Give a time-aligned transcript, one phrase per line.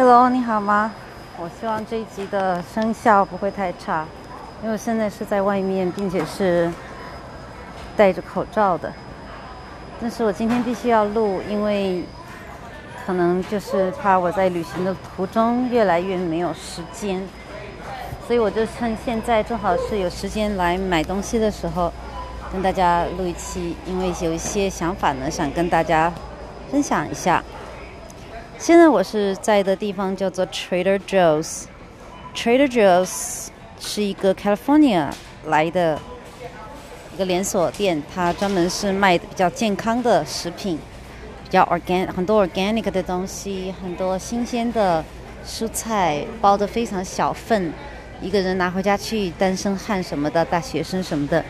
[0.00, 0.90] Hello，你好吗？
[1.36, 4.06] 我希望这一集的声效不会太差，
[4.62, 6.72] 因为我现在是在外面，并且是
[7.98, 8.90] 戴着口罩的。
[10.00, 12.02] 但是我今天必须要录，因为
[13.04, 17.22] 可能就是怕我在旅行的途中越来越没有时间，
[18.26, 21.92] 所以我就趁现在正好是有时间来买东西的时候，
[22.50, 26.10] 跟大家录一期，因为有一些想法呢，想跟大家
[26.70, 27.44] 分享一下。
[28.60, 31.62] 现在我是在的地方叫做 Trader Joe's。
[32.36, 33.48] Trader Joe's
[33.80, 35.06] 是一个 California
[35.46, 35.98] 来的
[37.14, 40.78] 一个连锁店，它专门是卖比较健康的食品，
[41.42, 45.02] 比较 organic 很多 organic 的东西，很多新鲜的
[45.42, 47.72] 蔬菜，包的非常小份，
[48.20, 51.42] 一个人拿回家去，单身汉什么的，大学生什么的，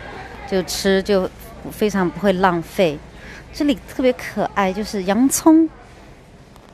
[0.48, 1.29] 就吃就
[1.73, 2.96] 非常不会浪费。
[3.52, 5.68] 这里特别可爱，就是洋葱。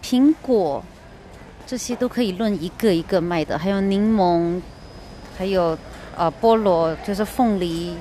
[0.09, 0.81] 苹果，
[1.67, 4.61] 这些都可以论一个一个卖的，还有柠檬，
[5.37, 5.77] 还有
[6.17, 7.93] 呃菠萝，就是凤梨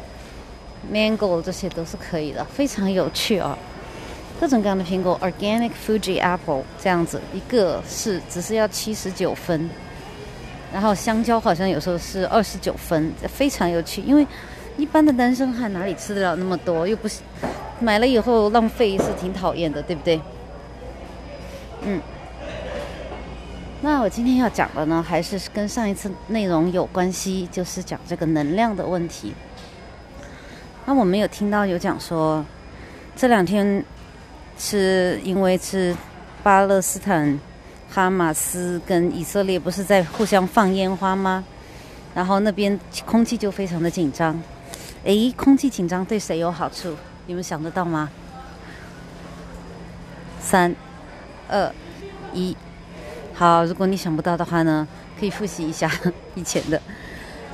[0.94, 3.58] ，mango 这些都是可以的，非常有趣啊！
[4.40, 9.68] 各种各样的苹果，organic Fuji apple 这样子，一个是只是要七十九分，
[10.72, 14.04] 然后香蕉好像有时候是二十九分，非常有趣。
[14.04, 14.28] 因为
[14.78, 16.88] 一般的单身汉哪里吃得了那么多？
[16.88, 17.22] 又不是
[17.80, 20.22] 买了以后浪费是挺讨厌的，对不对？
[21.82, 22.02] 嗯，
[23.82, 29.34] 那我今天要讲的呢，还是跟上一次内容有关系，就是讲这个能量的问题。
[30.86, 32.44] 那我们有听到有讲说，
[33.16, 33.84] 这两天
[34.58, 35.96] 是因为是
[36.42, 37.40] 巴勒斯坦、
[37.92, 41.44] 哈马斯跟以色列不是在互相放烟花吗？
[42.14, 44.40] 然后那边空气就非常的紧张。
[45.04, 46.96] 诶，空气紧张对谁有好处？
[47.28, 48.10] 你们想得到吗？
[50.40, 50.76] 三。
[51.50, 51.72] 二
[52.34, 52.56] 一，
[53.34, 53.66] 好。
[53.66, 54.88] 如果你想不到的话呢，
[55.20, 55.92] 可以复习一下
[56.36, 56.82] 以前的。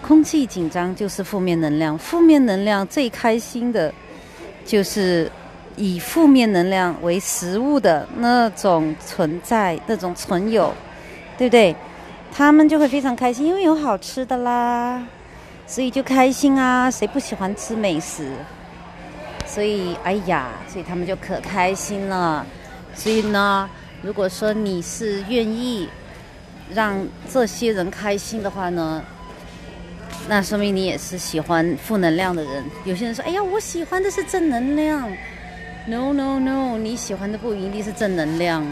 [0.02, 3.94] 空气紧张就是负面能量，负面能量最开心的，
[4.66, 5.32] 就是
[5.76, 10.74] 以负面能量为食物的那种存在，那种存有，
[11.38, 11.76] 对不对？
[12.34, 15.06] 他们就会非常开心，因为有好吃的啦，
[15.68, 16.90] 所以就开心啊。
[16.90, 18.32] 谁不喜欢吃美食？
[19.46, 22.46] 所以，哎呀，所以他们就可开心了。
[22.96, 23.70] 所以呢。
[24.02, 25.88] 如果说你是愿意
[26.74, 29.04] 让这些人开心的话呢，
[30.28, 32.64] 那说明你也是喜欢负能量的人。
[32.84, 35.12] 有些人说：“哎呀，我喜欢的是正能量。
[35.88, 38.66] ”No No No，你喜欢的不一定是正能量。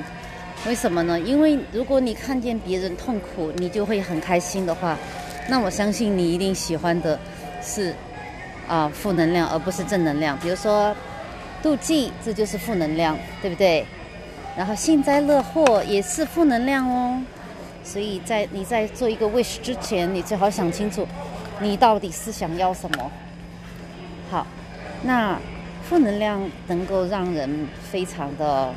[0.65, 1.19] 为什么呢？
[1.19, 4.97] 因为如果你看见别人痛苦，你就会很开心的话，
[5.47, 7.19] 那我相信你一定喜欢的
[7.61, 7.93] 是
[8.67, 10.37] 啊负能量，而不是正能量。
[10.39, 10.95] 比如说
[11.63, 13.85] 妒忌，这就是负能量，对不对？
[14.59, 17.17] 然后幸灾乐祸也是负能量哦，
[17.81, 21.07] 所以在你在做一个 wish 之前，你最好想清楚，
[21.61, 23.09] 你到底是想要什么。
[24.29, 24.45] 好，
[25.01, 25.39] 那
[25.87, 28.69] 负能量能够让人非常的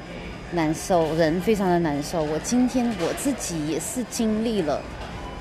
[0.52, 2.22] 难受，人非常的难受。
[2.22, 4.80] 我今天我自己也是经历了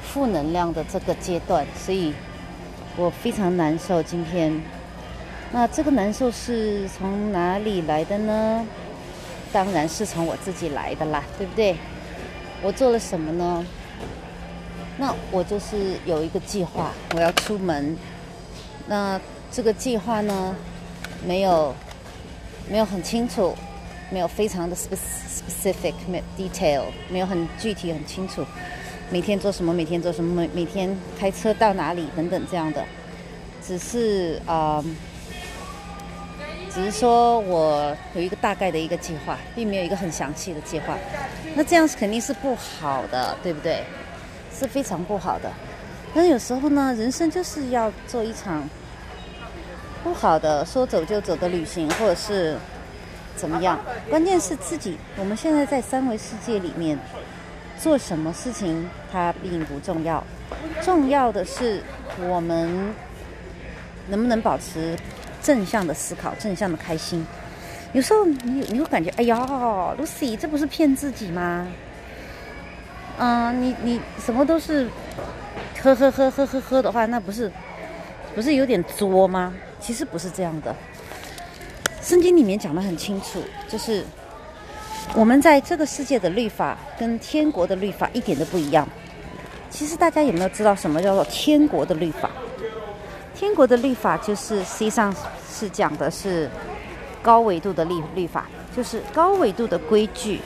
[0.02, 2.12] 负能量的这个阶段，所以
[2.98, 4.02] 我非常难受。
[4.02, 4.60] 今天，
[5.52, 8.66] 那这个难受是从哪里来的呢？
[9.52, 11.76] 当然是从我自己来的啦，对不对？
[12.64, 13.66] 我做了什么呢？
[14.98, 17.98] 那我就是有一个计划，我要出门。
[18.88, 19.20] 那
[19.52, 20.56] 这个计划呢，
[21.26, 21.74] 没有
[22.70, 23.56] 没有很清楚，
[24.10, 25.94] 没有非常的 specific
[26.38, 28.46] detail，没有很具体很清楚。
[29.10, 29.74] 每天做什么？
[29.74, 30.34] 每天做什么？
[30.36, 32.08] 每每天开车到哪里？
[32.16, 32.86] 等等这样的，
[33.66, 34.84] 只是啊。
[36.74, 40.98] 只是说我有一个大概的一个计划，并没有一个很详细的计划。
[41.54, 43.84] 那这样是肯定是不好的，对不对？
[44.58, 45.52] 是非常不好的。
[46.14, 48.70] 但有时候呢，人生就是要做一场
[50.02, 52.58] 不好的说走就走的旅行，或者是
[53.36, 53.78] 怎么样？
[54.10, 54.98] 关键是自己。
[55.18, 56.98] 我们现在在三维世界里面
[57.78, 60.24] 做什么事情，它并不重要。
[60.82, 61.82] 重要的是
[62.30, 62.94] 我们
[64.08, 64.96] 能不能保持。
[65.42, 67.26] 正向的思考，正向的开心。
[67.94, 69.38] 有时候你你会感觉，哎呀
[70.00, 71.68] ，Lucy，这不是骗自己吗？
[73.18, 74.88] 嗯，你你什么都是
[75.82, 77.52] 呵呵呵呵呵呵的话，那不是
[78.34, 79.54] 不是有点作吗？
[79.80, 80.76] 其实不是这样的。
[82.02, 84.04] 圣经里面讲的很清楚，就是
[85.14, 88.88] 我们在这个世界的律法跟天国的律法一点都不一样。
[89.70, 92.30] 其实大家有没有知道什么叫做天国的律法？
[93.42, 95.12] 天国的律法就是实际上
[95.50, 96.48] 是讲的是
[97.24, 98.46] 高维度的律律法，
[98.78, 100.40] 就是高维度的规矩，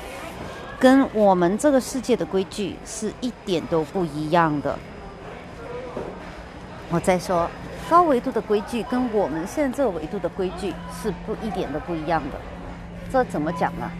[0.79, 4.79] 跟我们这个世界的规矩是一点都不一样的。
[6.89, 7.49] 我再说，
[7.89, 12.39] 高维度的规矩跟我们现在这个维度的规矩是不一点都不一样的。
[13.11, 13.91] 这怎么讲呢？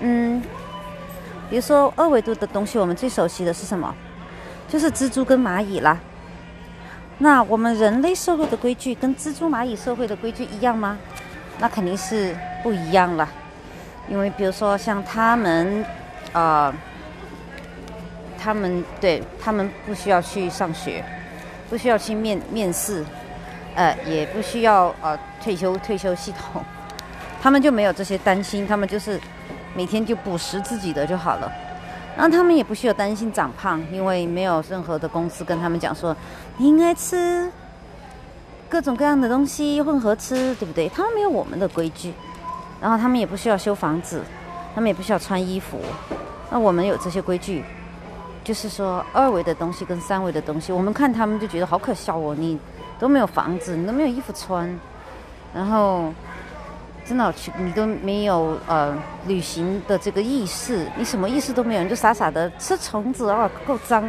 [0.00, 0.42] 嗯，
[1.50, 3.94] 比如说二维度的东西，我们最熟悉的是什么？
[4.70, 6.00] 就是蜘蛛跟蚂蚁啦。
[7.22, 10.98] 那我们人类社会的规矩跟蜘蛛蚂蚁社会的规矩一样吗？
[11.60, 13.28] 那肯定是不一样了。
[14.08, 15.86] 因为比如说像他们，
[16.32, 16.74] 呃，
[18.36, 21.04] 他们对他们不需要去上学，
[21.70, 23.04] 不需要去面面试，
[23.76, 26.60] 呃，也不需要呃退休退休系统，
[27.40, 29.20] 他们就没有这些担心，他们就是
[29.76, 31.52] 每天就捕食自己的就好了。
[32.16, 36.14] 然后他们也不需要担心长胖，因为没有任何的公司跟他们讲说
[36.58, 37.50] 你应该吃
[38.68, 40.88] 各种各样的东西混合吃，对不对？
[40.88, 42.12] 他们没有我们的规矩。
[42.80, 44.20] 然后他们也不需要修房子，
[44.74, 45.78] 他们也不需要穿衣服。
[46.50, 47.64] 那我们有这些规矩，
[48.42, 52.34] 就是说二维的东西跟三维的东西，我们看他们就觉得好可笑哦。
[52.36, 52.58] 你
[52.98, 54.68] 都没有房子，你都没有衣服穿，
[55.54, 56.12] 然后
[57.04, 58.96] 真的去你都没有呃
[59.26, 64.02] 旅行的这个意识，你什么意识都没有，你就傻傻的吃虫子啊，够脏，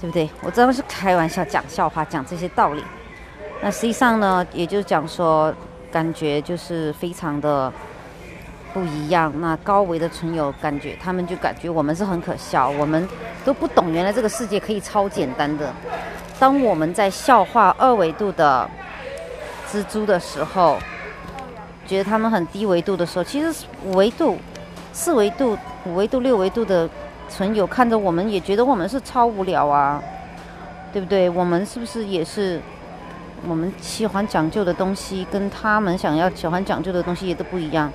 [0.00, 0.28] 对不对？
[0.42, 2.82] 我真的是开玩笑讲笑话讲这些道理。
[3.60, 5.54] 那实际上呢，也就是讲说。
[5.92, 7.70] 感觉就是非常的
[8.72, 9.30] 不一样。
[9.42, 13.06] 那高维的存有感觉，他们就感觉我们是很可笑，我们
[13.44, 15.70] 都不懂原来这个世界可以超简单的。
[16.40, 18.66] 当我们在笑话二维度的
[19.70, 20.78] 蜘蛛的时候，
[21.92, 24.38] 觉得他们很低维度的时候，其实五维度、
[24.94, 26.88] 四维度、五维度、六维度的
[27.28, 30.02] 存有看着我们，也觉得我们是超无聊啊，
[30.90, 31.28] 对不对？
[31.28, 32.58] 我们是不是也是？
[33.46, 37.92] 我们喜欢讲究的东西，跟他们想要喜欢讲究的东西也都不一样。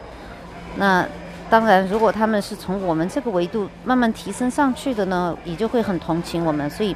[0.76, 1.04] 那
[1.50, 6.70] 当然，如果他们是从我们这个维度慢慢提升上去的呢，也就会很同情我们。
[6.70, 6.94] 所以，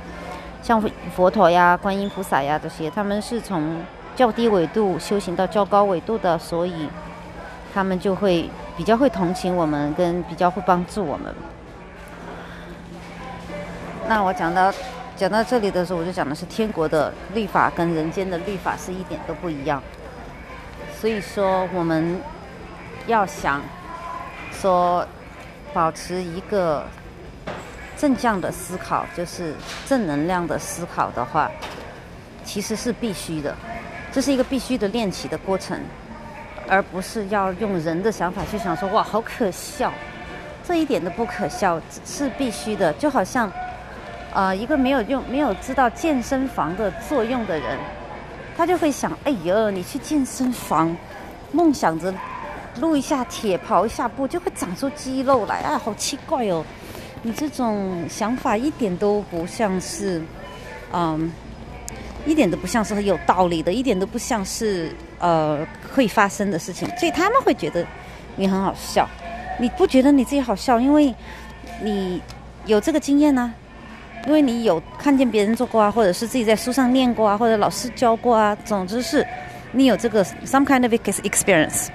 [0.61, 0.83] 像
[1.15, 3.77] 佛陀呀、观音菩萨呀这些，他们是从
[4.21, 6.87] 较低纬度修行到较高纬度的，所以
[7.73, 8.47] 他们就会
[8.77, 11.33] 比较会同情我们，跟比较会帮助我们。
[14.07, 14.71] 那我讲到。
[15.17, 19.79] 讲到这里的时候，我就讲的是天国的律法跟人间的律法是一点都不一样。
[20.99, 22.19] 所以说，我们
[23.05, 23.61] 要想
[24.51, 25.05] 说
[25.75, 26.83] 保持一个
[27.95, 29.53] 正向的思考，就是
[29.85, 31.51] 正能量的思考的话，
[32.43, 33.55] 其实是必须的。
[34.11, 35.79] 这是一个必须的练习的过程，
[36.67, 39.91] 而不是要用人的想法去想说哇好可笑，
[40.63, 42.91] 这一点都不可笑，是必须的。
[42.93, 43.51] 就好像。
[44.33, 47.77] 呃，一个没有用、没有知道健身房的作用的人，
[48.55, 50.95] 他就会想：哎呀，你去健身房，
[51.51, 52.13] 梦想着
[52.79, 55.77] 撸一下铁、跑一下步，就会长出肌肉来啊！
[55.77, 56.63] 好奇怪哦，
[57.23, 60.21] 你这种想法一点都不像是，
[60.93, 61.29] 嗯，
[62.25, 67.85] 一点都不像是很有道理的，一点都不像是呃会发生的事情，所以他们会觉得
[68.35, 69.07] 你很好笑。
[69.59, 71.13] 你不觉得你自己好笑，因为
[71.81, 72.21] 你
[72.65, 73.53] 有这个经验呢？
[74.27, 79.25] 因为你有看见别人做过啊，或者是自己在书上念过啊，或者老师教过啊，总之是，
[79.71, 81.87] 你有这个 some kind of experience。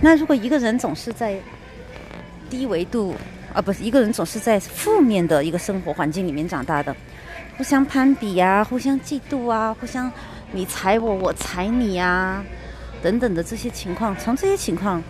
[0.00, 1.36] 那如果一个人总是在
[2.48, 3.14] 低维度，
[3.52, 6.96] 啊，不是一个人总是在负面的一个生活环境里面长大的，
[7.62, 10.10] 互相攀比啊，互相嫉妒啊，互相
[10.50, 12.44] 你踩我，我踩你啊，
[13.00, 15.00] 等等的这些情况，从这些情况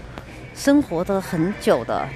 [0.55, 2.07] 生活的很久的。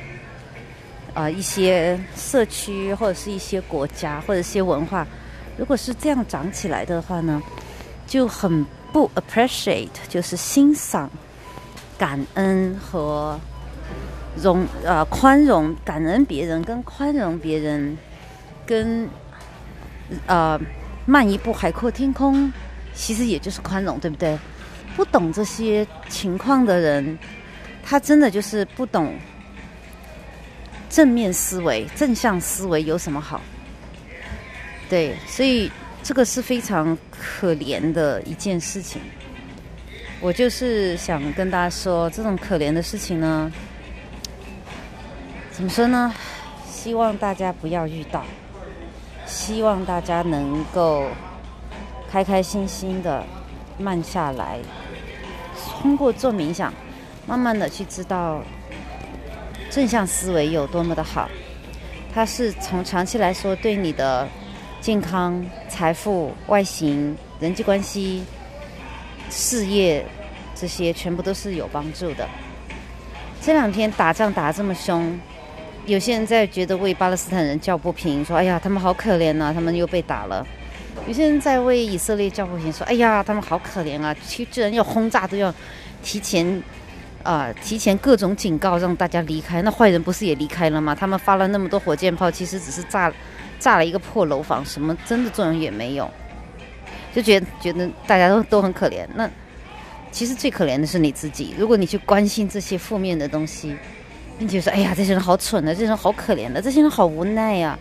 [1.14, 5.06] 啊，一些社区或者是一些国家或者一些文化，
[5.56, 7.42] 如果是这样长起来的话呢，
[8.06, 8.62] 就很
[8.92, 11.10] 不 appreciate，就是欣赏、
[11.96, 13.40] 感恩和
[14.36, 17.96] 容呃宽容、感恩别人跟宽容别人，
[18.66, 19.08] 跟
[20.26, 20.60] 呃
[21.04, 22.52] 慢一步海阔天空，
[22.94, 24.38] 其实也就是宽容，对不对？
[24.96, 27.18] 不懂这些情况的人，
[27.82, 29.14] 他真的就是不懂。
[30.88, 33.40] 正面思维、正向思维有什么好？
[34.88, 35.70] 对，所以
[36.02, 39.02] 这个是非常可怜的一件事情。
[40.20, 43.52] 我就是想跟大家说，这种可怜的事情呢，
[45.50, 46.14] 怎么说呢？
[46.70, 48.24] 希望大家不要遇到，
[49.26, 51.04] 希望大家能够
[52.10, 53.24] 开开心心的
[53.76, 54.58] 慢下来，
[55.80, 56.72] 通过做冥想，
[57.26, 58.40] 慢慢的去知道。
[59.68, 61.28] 正向思维有多么的好，
[62.14, 64.26] 它是从长期来说对你的
[64.80, 68.24] 健康、财富、外形、人际关系、
[69.28, 70.06] 事业
[70.54, 72.26] 这些全部都是有帮助的。
[73.42, 75.18] 这两天打仗打这么凶，
[75.86, 80.44] 有些人在觉得为巴勒斯坦人叫不平，说：“哎呀，他们好可怜呐，他们又被打了。”
[81.06, 85.54] 有些人在为以色列叫不平，说：“哎呀，他们好可怜啊，居居然要轰炸都要
[86.02, 86.60] 提前
[87.22, 89.62] 啊，提前各种警告让大家离开。
[89.62, 90.92] 那坏人不是也离开了吗？
[90.92, 93.12] 他们发了那么多火箭炮，其实只是炸
[93.60, 96.10] 炸了一个破楼房，什么真的作用也没有。
[97.14, 99.06] 就觉得觉得大家都都很可怜。
[99.14, 99.30] 那
[100.10, 101.54] 其实最可怜的是你自己。
[101.56, 103.76] 如果你去关心这些负面的东西，
[104.38, 107.78] 并且说：“哎呀，这些人好蠢啊，这些人好可怜的，这些人好无奈呀，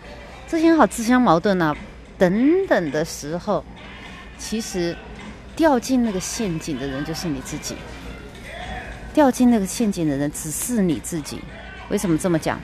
[0.48, 1.76] 这些人好自相矛盾呐。”
[2.18, 3.62] 等等的时候，
[4.38, 4.96] 其实
[5.54, 7.76] 掉进那个陷阱的人就是你自己。
[9.12, 11.40] 掉进那个陷阱的人只是你自己。
[11.90, 12.58] 为什么这么讲？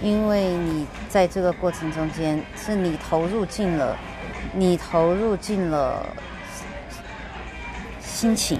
[0.00, 3.98] 因为你在这个过程中间，是你投入进了，
[4.54, 6.04] 你投入进了
[8.00, 8.58] 心情。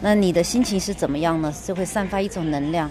[0.00, 1.52] 那你的心情是怎么样呢？
[1.64, 2.88] 就会散发一种能量，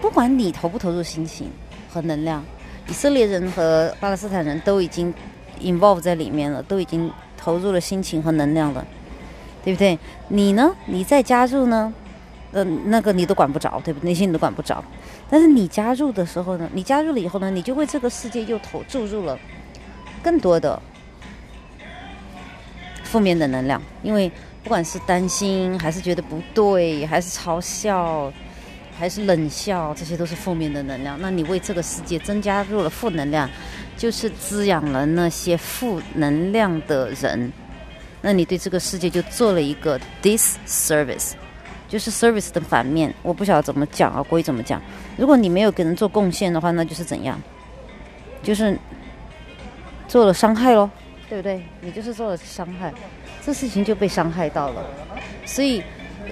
[0.00, 1.50] 不管你投不投入心情
[1.90, 2.42] 和能量，
[2.88, 5.12] 以色列人和巴勒斯坦人都已经
[5.60, 8.86] involve 在里面了，都已经投入了心情和能量了，
[9.62, 9.98] 对不对？
[10.28, 10.74] 你呢？
[10.86, 11.92] 你再加入呢？
[12.52, 14.08] 呃，那个你都管不着，对不对？
[14.08, 14.82] 那些你都管不着。
[15.28, 16.66] 但是你加入的时候呢？
[16.72, 17.50] 你加入了以后呢？
[17.50, 19.38] 你就为这个世界又投注入了
[20.22, 20.80] 更多的
[23.10, 24.30] 负面的能量，因为。
[24.64, 28.30] 不管是担心，还是觉得不对，还是嘲笑，
[28.98, 31.16] 还是冷笑，这些都是负面的能量。
[31.22, 33.48] 那你为这个世界增加入了负能量，
[33.96, 37.50] 就是滋养了那些负能量的人。
[38.20, 41.32] 那你对这个世界就做了一个 disservice，
[41.88, 43.14] 就是 service 的反面。
[43.22, 44.82] 我不晓得怎么讲啊，国语怎么讲？
[45.16, 47.40] 如果你没有给人做贡献的话，那就是怎样？
[48.42, 48.76] 就是
[50.08, 50.90] 做了伤害喽，
[51.28, 51.62] 对不对？
[51.80, 52.92] 你就是做了伤害。
[53.44, 54.84] 这事情就被伤害到了，
[55.44, 55.82] 所以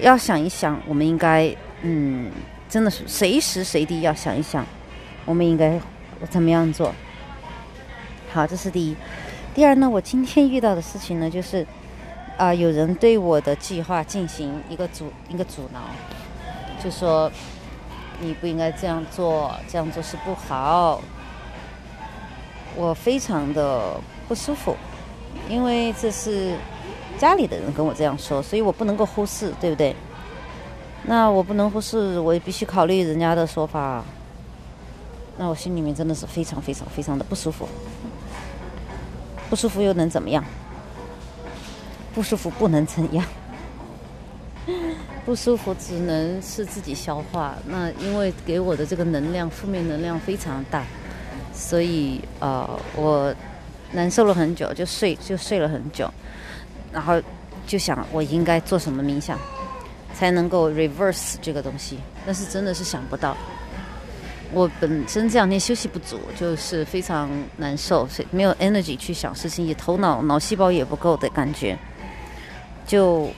[0.01, 2.31] 要想一想，我们应该，嗯，
[2.69, 4.65] 真的是随时随地要想一想，
[5.25, 5.79] 我们应该
[6.29, 6.93] 怎么样做。
[8.31, 8.95] 好，这是第一。
[9.55, 11.65] 第二呢，我今天遇到的事情呢，就是
[12.37, 15.79] 啊，有人对我的计划进行一个阻一个阻挠，
[16.83, 17.31] 就说
[18.19, 21.01] 你不应该这样做，这样做是不好。
[22.75, 24.75] 我非常的不舒服，
[25.49, 26.55] 因为这是。
[27.19, 29.95] 家里的人跟我这样说，所以我不能够忽视，对不对？
[31.01, 34.05] 那我不能忽视，我也必须考虑人家的说法。
[35.35, 37.67] 那我心里面真的是非常非常非常的不舒服。
[39.49, 40.45] 不舒服又能怎么样？
[42.13, 43.25] 不舒服不能怎样？
[45.25, 47.55] 不舒服只能是自己消化。
[47.65, 50.83] 那因为给我的这个能量，负面能量非常大，
[51.51, 53.33] 所以呃，我
[53.91, 56.09] 难受了很久，就睡就睡了很久。
[56.91, 57.21] 然后
[57.65, 59.37] 就想我应该做什么冥想，
[60.13, 61.99] 才能够 reverse 这个东西？
[62.25, 63.35] 但是真的是想不到。
[64.53, 71.77] 我本身这两天休息不足，就是非常难受，没有 energy 去想事情，也头脑脑细胞也不够的感觉。
[72.85, 73.29] 就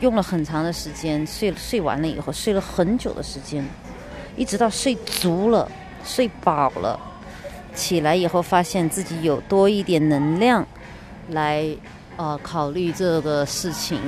[0.00, 3.62] 用了很长的时间睡睡完了以后，睡了很久的时间，
[4.34, 5.70] 一直到睡足了、
[6.02, 6.98] 睡饱了，
[7.74, 10.66] 起来以后发现自己有多一点能量
[11.28, 11.66] 来。
[12.16, 13.98] 呃，考虑这个事情，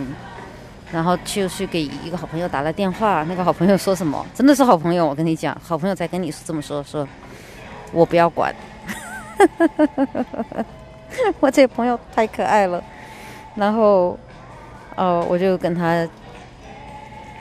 [0.93, 3.25] 然后就去给一个好朋友打了电话。
[3.27, 4.27] 那个好朋友说什么？
[4.35, 7.09] 真的是好朋友，我跟你讲，好朋友在跟你这么说，说
[7.91, 8.55] 我不要管。
[11.41, 12.85] 我这个朋友太可爱了。
[13.55, 14.19] 然后，
[14.95, 16.07] 呃，我就跟他，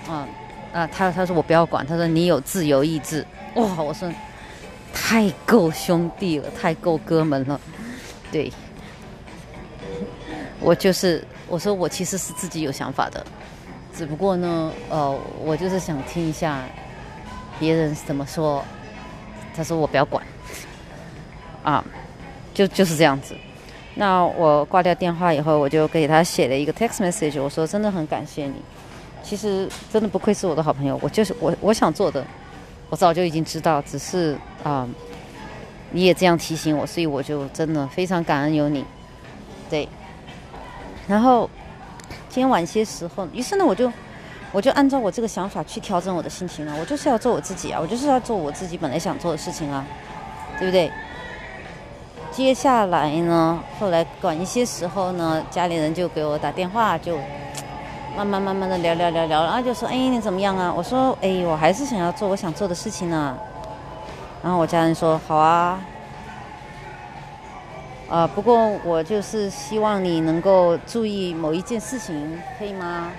[0.08, 0.26] 啊
[0.72, 3.28] 啊，他他说我不要管，他说你有自由意志。
[3.56, 4.10] 哇，我说
[4.94, 7.60] 太够兄弟了，太够哥们了，
[8.32, 8.52] 对。
[10.60, 13.26] 我就是我说我其实是自己有想法的，
[13.96, 16.62] 只不过呢，呃，我就是想听一下
[17.60, 18.64] 别人怎么说。
[19.54, 20.26] 他说我不要管，
[21.62, 21.84] 啊，
[22.54, 23.36] 就就是这样子。
[23.96, 28.54] 那我挂掉电话以后，我就给他写了一个 text message，我说真的很感谢你。
[29.22, 32.26] 其实真的不愧是我的好朋友，我就是我我想做的，
[32.92, 34.86] 我早就已经知道，只是啊，
[35.92, 38.86] 你也这样提醒我，所以我就真的非常感恩有你，
[39.70, 39.88] 对。
[41.08, 41.50] 然后
[42.28, 43.90] 今天晚些时候，于是呢，我就
[44.52, 46.76] 我就按照我这个想法去调整我的心情了。
[46.78, 49.86] 我就是要做我自己啊，我就是要做我自己本来想做的事情啊，
[50.60, 50.92] 对不对？
[52.30, 57.18] 接下来呢，后来晚一些时候呢，家里人就给我打电话，就
[58.16, 63.38] 慢慢慢慢的聊聊聊聊，然后就说：“哎，你怎么样啊？”我说：“哎，我还是想要做我想做的事情呢。”
[64.44, 65.80] 然后我家人说：“好啊。”
[68.10, 73.10] 啊，不过我就是希望你能够注意某一件事情，可以吗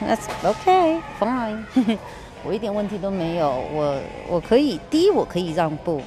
[0.00, 1.64] ？That's OK, fine。
[2.44, 6.00] 我一点问题都没有，我我可以，第一我可以让步，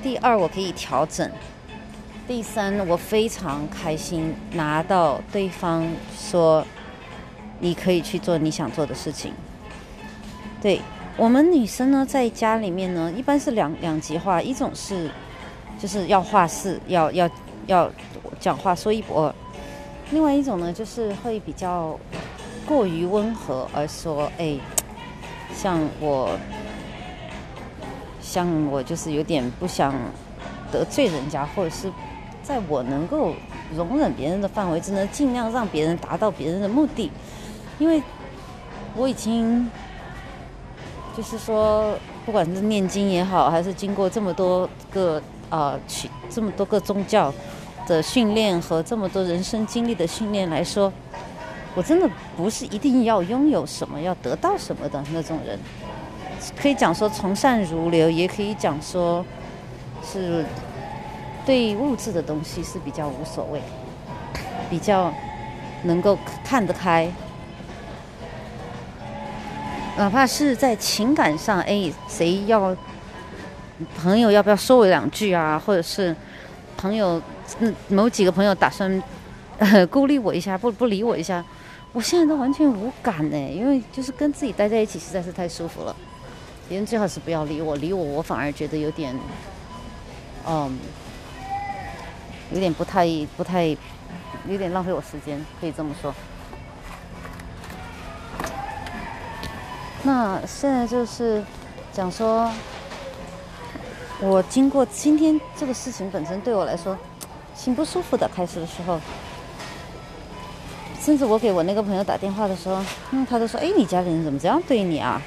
[0.00, 1.28] 第二我可以调整，
[2.28, 5.84] 第三我非常开心拿到对方
[6.16, 6.64] 说
[7.60, 9.32] 你可以去做你想做的事情。
[10.60, 10.80] 对
[11.16, 15.10] 我们女生呢，在家里面呢，一般是两两极化，一种是
[15.78, 17.30] 就是要话事，要要
[17.66, 17.90] 要
[18.38, 19.34] 讲话说一不二，
[20.10, 21.98] 另外一种呢，就是会比较
[22.66, 24.58] 过于温和而说，哎。
[25.54, 26.36] 像我，
[28.20, 29.94] 像我就是有点不想
[30.70, 31.90] 得罪人家，或者是
[32.42, 33.32] 在我能够
[33.74, 37.10] 容忍别人的范围之内，尽量让别人达到别人的目的。
[37.78, 38.02] 因为
[38.94, 39.70] 我已经
[41.16, 47.32] 就是说，不管是念经也好，还是经过这么多个啊去这么多个宗教
[47.86, 50.92] 的训练和这么多人生经历的训练来说。
[51.74, 55.60] 我真的不是一定要拥有什么、要得到什么的那种人，
[56.58, 59.22] 可以讲说从善如流，也可以讲说
[60.02, 60.42] 是
[61.44, 63.60] 对物质的东西是比较无所谓，
[64.70, 65.12] 比较
[65.82, 67.12] 能够看得开，
[69.96, 72.76] 哪怕是在情感上，哎，谁要
[73.96, 76.14] 朋友要不要说我两句啊，或者是
[76.76, 77.20] 朋友，
[77.60, 79.02] 嗯，某几个朋友打算
[79.90, 81.42] 孤立我一下，不不理我一下。
[81.94, 85.96] 我现在都完全无感呢，因为就是跟自己待在一起实在是太舒服了。
[86.68, 89.18] 别人最好是不要理我，理我我反而觉得有点，
[90.46, 90.78] 嗯，
[92.52, 93.74] 有点不太不太，
[94.46, 96.14] 有点浪费我时间，可以这么说。
[100.06, 101.42] 那现在就是
[101.92, 102.48] 讲说，
[104.20, 106.96] 我经过今天这个事情本身对我来说，
[107.56, 108.30] 挺不舒服的。
[108.32, 109.00] 开始的时候。
[111.00, 115.20] 甚至我给我那个朋友打电话的时候，嗯，他都说：“哎，你家里人怎么这样对你啊？”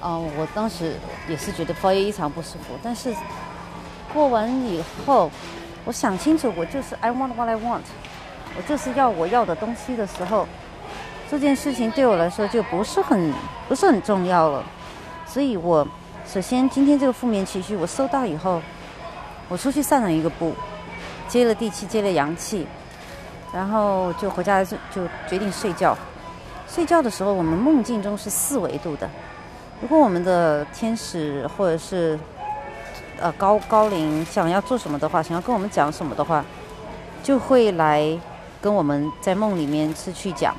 [0.00, 0.94] 啊，我当时
[1.28, 2.74] 也是觉得非常不舒服。
[2.82, 3.14] 但是
[4.12, 5.30] 过完以后，
[5.84, 7.82] 我想清楚，我就是 I want what I want，
[8.56, 10.46] 我就是要我要的东西的时候，
[11.32, 13.32] 这件事情对我来说就不是很
[13.66, 14.62] 不是很重要了。
[15.26, 15.88] 所以我
[16.26, 18.60] 首先今天这个负面情绪我收到以后，
[19.48, 20.54] 我出去散了一个步，
[21.26, 22.66] 接了地气，接了阳气。
[23.50, 25.96] 然后就回家就就决定睡觉。
[26.68, 29.08] 睡觉的时候，我们梦境中是四维度的。
[29.80, 32.18] 如果我们的天使或者是
[33.18, 36.44] 呃高高龄想要做什么的话，想要跟我们讲什么的话，
[37.22, 38.06] 就会来
[38.60, 40.54] 跟我们在梦里面是去讲。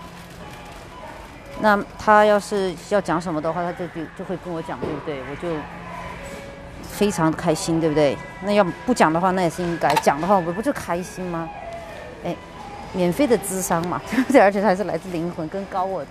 [1.60, 5.20] 那他要是要讲什么的话，他就就就会跟我讲，对不对？
[5.30, 5.56] 我就
[6.82, 8.18] 非常开心，对不对？
[8.42, 11.50] 那要不讲的话，那也是应该讲的话，我不就开心吗？
[12.24, 12.36] 哎。
[12.96, 14.40] 免费的智商嘛，对不对？
[14.40, 16.10] 而且他还是来自灵魂跟高我的。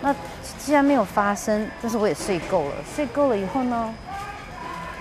[0.00, 0.14] 那
[0.56, 2.74] 既然没有发生，但是我也睡够了。
[2.94, 3.92] 睡够了以后呢，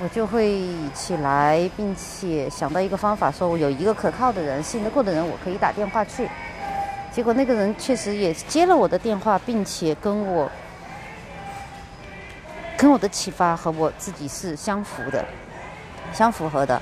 [0.02, 6.28] 我就会起来，并且想到一个方法，说我有一个可靠的人、信得过的人，我可以打电话去。
[7.12, 10.50] 结果那个人确实也接了我的电话，并且跟我
[12.78, 15.26] 跟我的启发和我自己是相符的、
[16.13, 16.82] 相符合的。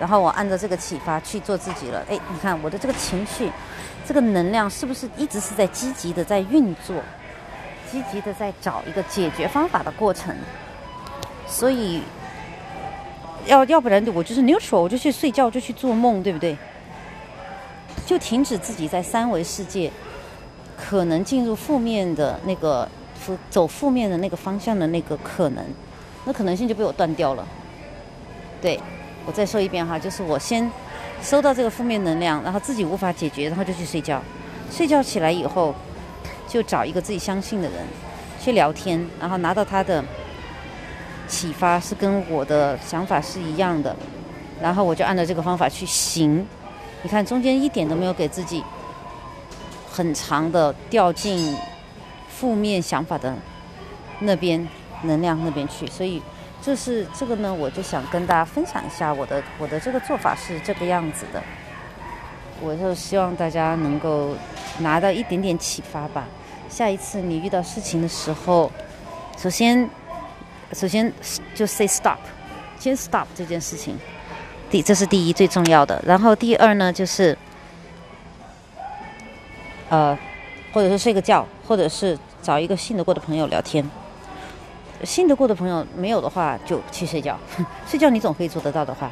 [0.00, 2.04] 然后我按照这个启发去做自己了。
[2.08, 3.50] 哎，你看我的这个情绪，
[4.06, 6.96] 这个能量是不是一直是在积极的在运作，
[7.90, 10.34] 积极的在找一个解决方法的过程？
[11.46, 12.02] 所以，
[13.46, 16.56] 要要不然我就是 neutral，我就去睡觉，就去做梦，对不对？
[18.06, 19.90] 就停止自己在三维世界
[20.76, 25.64] 可能进入负面的那个负走负面的那个方向的那个可能，
[26.24, 27.46] 那可能性就被我断掉了。
[28.60, 28.80] 对。
[29.26, 30.70] 我再说一遍哈，就是我先
[31.20, 34.22] 收到这个负面能量，然后自己无法解决，然后就去睡觉。
[34.70, 35.74] 睡觉起来以后，
[36.48, 37.80] 就找一个自己相信的人
[38.40, 40.02] 去聊天，然后拿到他的
[41.26, 43.94] 启发是跟我的想法是一样的，
[44.62, 46.46] 然后我就按照这个方法去行。
[47.02, 48.62] 你看中间一点都没有给自己
[49.90, 51.56] 很长的掉进
[52.28, 53.34] 负面想法的
[54.20, 54.68] 那边
[55.02, 56.22] 能量那边去，所以。
[56.60, 61.40] 就是这个呢，我就想跟大家分享一下我的我的这个做法是这个样子的。
[62.60, 64.34] 我就希望大家能够
[64.80, 66.26] 拿到一点点启发吧。
[66.68, 68.72] 下一次你遇到事情的时候，
[69.38, 69.88] 首先
[70.72, 71.10] 首先
[71.54, 72.18] 就 say stop，
[72.76, 73.96] 先 stop 这件事情。
[74.70, 76.02] 第这是第一最重要的。
[76.06, 77.36] 然后第二呢，就是
[79.88, 80.16] 呃，
[80.72, 83.88] 或者是睡个觉，或者是找一个信得过的朋友聊天。
[85.04, 87.38] 信得过的朋友没有的话，就去睡觉。
[87.86, 89.10] 睡觉你总可以做得到的话，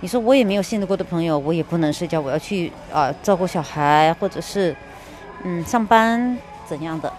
[0.00, 4.74] 你说我也没有信得过的朋友，我也不能睡觉，我要去啊照顾小孩，或者是
[5.44, 7.12] 嗯上班怎样的，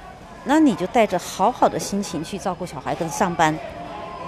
[0.43, 3.57] 那你就带着好好的心情去照顾小孩跟上班，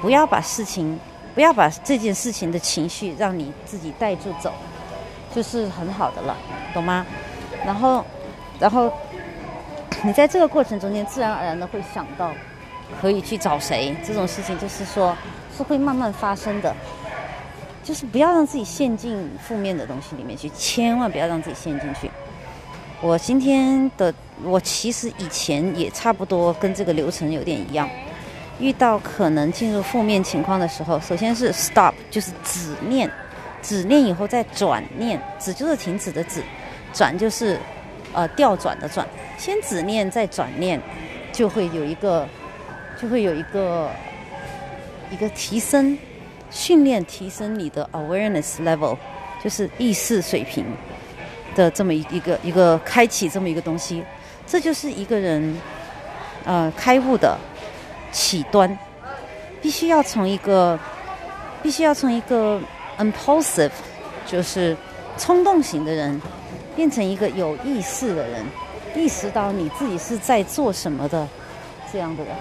[0.02, 0.98] 不要把事情，
[1.36, 4.52] 不要把这件事情的情绪让你自己带住走，
[5.36, 6.36] 就是很好的了，
[6.74, 7.06] 懂吗？
[7.66, 8.04] 然后，
[8.60, 8.92] 然后
[10.02, 12.32] 你在这个过程中间，自然而然的会想到
[13.02, 15.16] 可以去找谁，这种事情就是说
[15.56, 16.74] 是会慢慢发生的。
[17.84, 22.10] 就是不要让自己陷进负面的东西里面去，千万不要让自己陷进去。
[23.00, 24.12] 我今天的
[24.44, 27.88] 我其实以前也差不多跟这个流程有点一样，
[28.60, 33.10] 遇到可能进入负面情况的时候，首先是 stop，就是止念，
[33.62, 36.42] 止念以后再转念，止就是停止的止，
[36.94, 37.60] 转就是
[38.14, 40.82] 呃调转的转，先止念再转念，
[41.32, 42.28] 就会有一个
[43.02, 43.90] 就会有一个
[45.12, 45.98] 一个提升。
[46.52, 48.96] 训练提升你的 awareness level，
[49.44, 50.64] 就是意识水平
[51.54, 54.02] 的这么一一个一个开启这么一个东西，
[54.48, 55.58] 这就是一个人
[56.46, 57.38] 呃开悟的
[58.16, 58.80] 起端，
[59.62, 60.80] 必须要从一个
[61.62, 62.58] 必须要从一个
[62.98, 63.72] impulsive，
[64.26, 64.76] 就是
[65.18, 66.22] 冲动型的人，
[66.78, 68.46] 变成一个有意识的人，
[68.96, 71.28] 意识到你自己是在做什么的
[71.92, 72.34] 这样的人。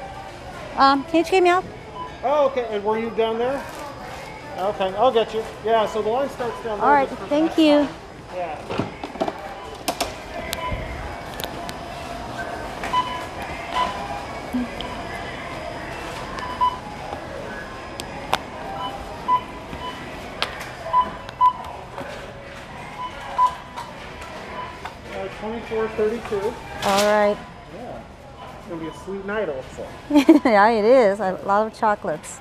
[0.77, 1.65] 啊，Can you check me out?
[2.23, 2.67] Oh, okay.
[2.71, 3.59] And were you down there?
[4.57, 5.43] Okay, I'll get you.
[5.65, 6.87] Yeah, so the line starts down there.
[6.87, 7.89] All right, thank you.
[8.37, 8.55] Yeah.
[25.89, 26.37] 2432.
[26.89, 27.37] All right.
[27.75, 28.01] Yeah.
[28.59, 29.87] It's going to be a sweet night, like.
[30.45, 31.21] yeah, it is.
[31.21, 32.41] A lot of chocolates.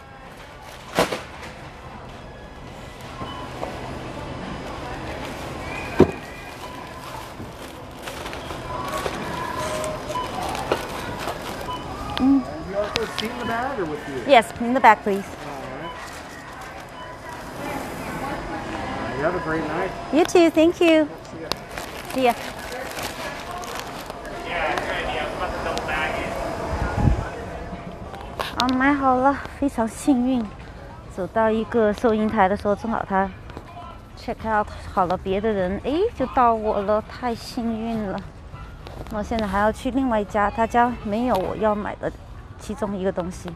[12.20, 14.24] You also seat the bag or with you?
[14.26, 15.26] Yes, in the back, please.
[15.46, 15.92] Alright,
[19.18, 19.92] You have a great night.
[20.14, 20.50] You too.
[20.50, 21.10] Thank you.
[21.32, 21.50] See ya.
[22.14, 22.53] See ya.
[28.64, 30.42] 啊，买好了，非常幸运，
[31.14, 33.30] 走到一个收银台的时候，正好他
[34.18, 38.18] check out 好了，别的人哎就到我了，太幸运了。
[39.12, 42.10] 我现在还要去另外一家，他家没有我要买的
[42.58, 43.50] 其中一个东西。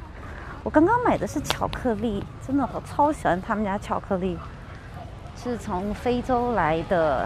[0.62, 4.38] 我刚刚买的是巧克力，真的我超喜欢他们家巧克力，
[5.41, 7.26] 是从非洲来的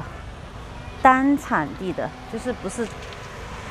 [1.02, 2.88] 单产地的，就是不是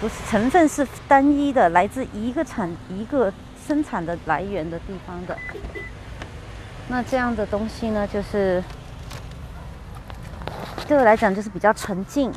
[0.00, 3.32] 不是成分是单一的，来自一个产一个
[3.70, 5.38] 生产的来源的地方的。
[6.88, 8.60] 那这样的东西呢，就是
[10.88, 12.32] 对我来讲就是比较纯净。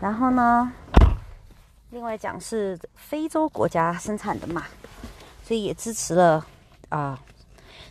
[0.00, 0.72] 然后呢，
[1.90, 4.64] 另外讲是非洲国家生产的嘛，
[5.46, 6.46] 所以也支持了
[6.88, 7.20] 啊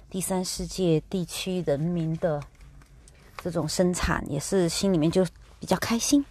[0.10, 2.42] 第三世界地区人民的
[3.44, 5.24] 这种生产，也是心里面就
[5.60, 6.26] 比较开心。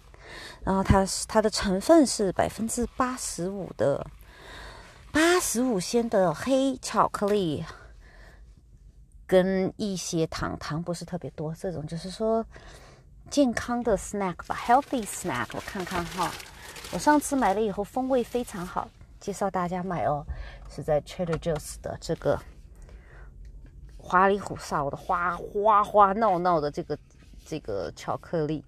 [0.64, 4.04] 然后它是它的成分是百分之八十五的
[5.12, 7.62] 八十五鲜的黑巧克力，
[9.26, 12.44] 跟一些糖，糖不是特别多，这种就是说
[13.28, 15.48] 健康的 snack 吧，healthy snack。
[15.52, 16.32] 我看看哈，
[16.94, 18.88] 我上次买了以后风味非常好，
[19.20, 20.24] 介绍大家买哦，
[20.70, 22.40] 是在 Trader Joe's 的这个
[23.98, 26.98] 花里胡哨的花花花闹闹的这个
[27.44, 28.64] 这个巧克力，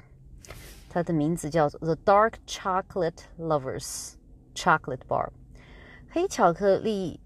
[0.90, 4.12] 它的名字叫做 The Dark Chocolate Lovers
[4.54, 5.30] Chocolate Bar，
[6.14, 7.18] 黑巧克力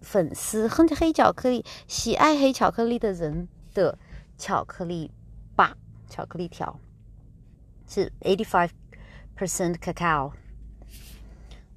[0.00, 3.98] 粉丝黑黑巧克力喜爱黑巧克力的人的
[4.38, 5.10] 巧克力
[5.56, 5.76] 吧，
[6.08, 6.78] 巧克力条
[7.84, 8.70] 是 eighty five
[9.36, 10.30] percent cacao，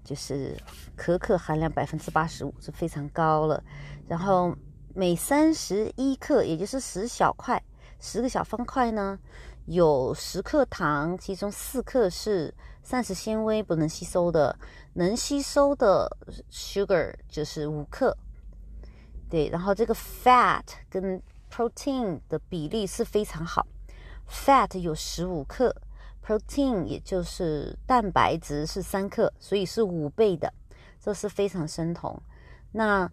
[0.03, 0.55] 就是
[0.95, 3.63] 可可含量百分之八十五，是非常高了。
[4.07, 4.55] 然后
[4.93, 7.59] 每三十一克，也就是十小块，
[7.99, 9.17] 十个小方块呢，
[9.65, 14.57] 有十克糖，其中四克是膳食纤维不能吸收的，
[14.93, 16.09] 能吸收的
[16.51, 18.15] sugar 就是五克。
[19.27, 21.19] 对，然后这个 fat 跟
[21.51, 23.65] protein 的比例是非常好
[24.29, 25.75] ，fat 有十五克
[26.23, 30.53] ，protein 也就是蛋白质是三克，所以是五倍的，
[31.01, 32.21] 这是非常生酮。
[32.71, 33.11] 那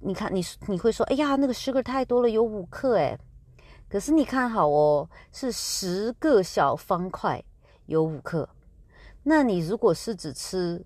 [0.00, 3.16] 你看，你你会说，哎呀，那个 sugar 太多了，有五克哎。
[3.88, 7.42] 可是你看好哦，是十个小方块
[7.86, 8.48] 有五克。
[9.22, 10.84] 那你如果是只吃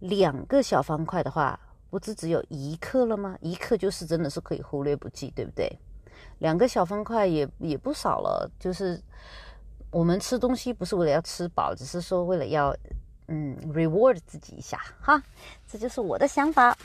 [0.00, 1.58] 两个小方块的话，
[1.90, 3.36] 不是只有一克了吗？
[3.40, 5.78] 一克就是真的是可以忽略不计，对不对？
[6.38, 8.50] 两个小方块也也不少了。
[8.58, 9.00] 就是
[9.90, 12.76] 我们吃东西不是为了要吃饱，只是说为了要
[13.28, 15.22] 嗯 reward 自己一下哈。
[15.66, 16.76] 这就是我的想法。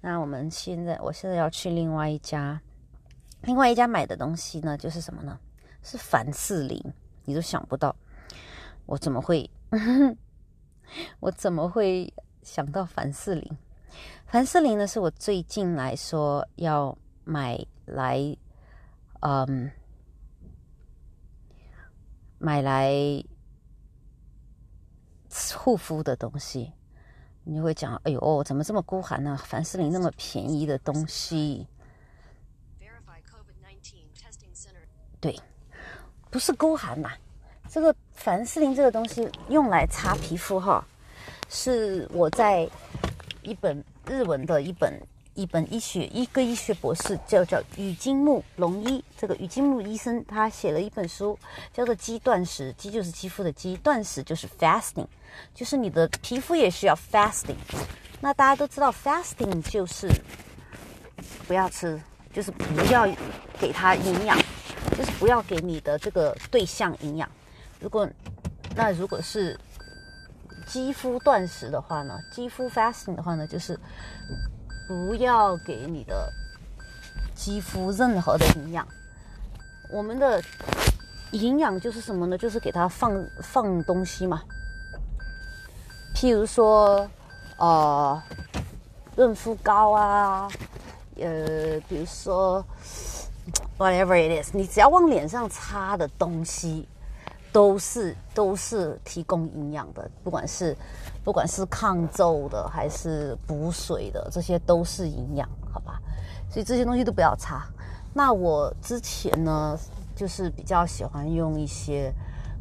[0.00, 2.60] 那我们现在，我现在要去另外一家，
[3.46, 5.38] 另外一家买的东西呢，就是什么呢？
[5.82, 6.82] 是凡士林。
[7.26, 7.96] 你都想不到，
[8.84, 9.50] 我怎么会，
[11.20, 13.56] 我怎么会想到凡士林？
[14.26, 18.36] 凡士林呢，是我最近来说要买来，
[19.20, 19.70] 嗯，
[22.38, 22.92] 买来
[25.56, 26.72] 护肤的东西。
[27.44, 29.34] 你就会讲，哎呦，怎么这么孤寒呢？
[29.42, 31.66] 凡士林那么便宜的东西，
[35.24, 35.34] 对，
[36.28, 37.08] 不是孤寒呐。
[37.70, 40.86] 这个凡士林这个东西用来擦皮肤哈，
[41.48, 42.68] 是我在
[43.40, 45.00] 一本日文的一本
[45.32, 51.38] 一本医学一个医学博士叫叫宇金木龙一，这个宇金木医生他写了一本书，
[51.72, 55.06] 叫做肌断食，肌就是肌肤的肌，断食就是 fasting，
[55.54, 57.56] 就是你的皮肤也需要 fasting。
[58.20, 60.06] 那大家都知道 fasting 就是
[61.48, 61.98] 不要吃，
[62.30, 63.08] 就是不要
[63.58, 64.38] 给它营养，
[64.96, 67.28] 就是不要给你的这个对象营养。
[67.80, 68.08] 如果
[68.76, 69.58] 那如果是
[70.66, 72.18] 肌肤断食的话呢？
[72.32, 73.78] 肌肤 fasting 的话呢，就是
[74.88, 76.32] 不要给你的
[77.34, 78.86] 肌肤任何的营养。
[79.90, 80.42] 我们的
[81.32, 82.38] 营养就是什么呢？
[82.38, 84.42] 就是给它放放东西嘛。
[86.14, 87.06] 譬如说，
[87.58, 88.22] 呃，
[89.14, 90.48] 润肤膏啊，
[91.16, 92.64] 呃，比如说
[93.78, 96.88] whatever it is，你只要往脸上擦的东西。
[97.54, 100.76] 都是都是提供营养的，不管是
[101.22, 106.02] 不管是抗皱的还是补水的，这些都是营养，好吧？
[106.50, 107.64] 所以这些东西都不要擦。
[108.12, 109.78] 那我之前呢，
[110.16, 112.12] 就是比较喜欢用一些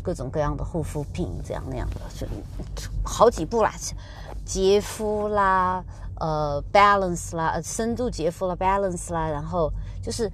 [0.04, 2.28] 各种各样的护肤品，这样那样的，就
[3.04, 3.74] 好几步啦，
[4.46, 5.84] 洁肤啦，
[6.20, 10.32] 呃，balance 啦，深度洁肤啦，balance 啦，然后就是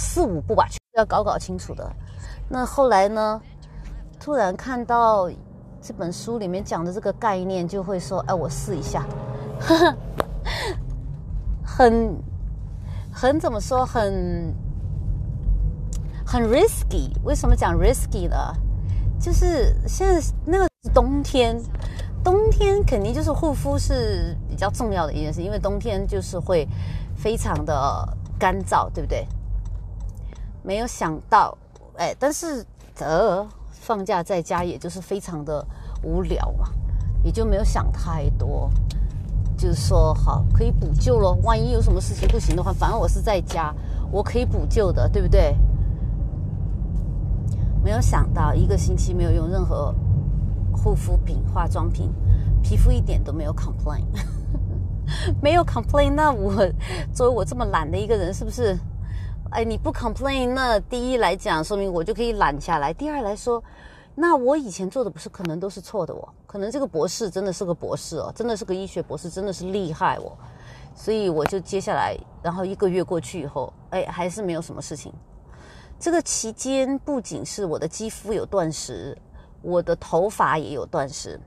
[0.00, 1.88] 四五步吧，要搞搞清楚的。
[2.48, 3.40] 那后来呢？
[4.22, 5.30] 突然看到
[5.80, 9.02] 这本书里面讲的这个概念，就会说：“哎，我试一下。
[11.64, 12.14] ”很
[13.10, 13.86] 很怎么说？
[13.86, 14.54] 很
[16.26, 17.10] 很 risky。
[17.24, 18.36] 为什么讲 risky 呢？
[19.18, 21.58] 就是现在那个冬天，
[22.22, 26.68] 冬天肯定就是护肤是比较重要的一件事，因为冬天就是会
[27.16, 28.06] 非常的
[28.38, 29.26] 干燥，对不对？
[30.62, 31.56] 没有想到。
[31.96, 32.64] 哎，但是
[33.00, 35.62] 呃，放假在家也就是非常的
[36.02, 36.70] 无聊嘛，
[37.22, 38.70] 也就没有想太多，
[39.56, 41.36] 就是说好可以补救咯。
[41.42, 43.74] 万一有什么事情不行的话，反正我是在家，
[44.10, 45.56] 我可以补救的，对不对？
[47.82, 49.94] 没有想到一个星期没有用任何
[50.72, 52.10] 护肤品、化妆品，
[52.62, 54.04] 皮肤一点都没有 complain，
[55.42, 56.12] 没有 complain。
[56.14, 56.54] 那我
[57.12, 58.78] 作为我这么懒的一个人，是不是？
[59.50, 63.60] 哎，你不 complain，那第一来讲，说明我就可以懒下来；第二来说，
[64.14, 70.38] 那我以前做的不是可能都是错的哦，可能这个博士真的是个博士哦，真的是个医学博士，真的是厉害哦，
[70.94, 75.12] 所以我就接下来，然后一个月过去以后，哎，还是没有什么事情。
[75.98, 79.18] 这个期间不仅是我的肌肤有断食，
[79.62, 81.40] 我的头发也有断食，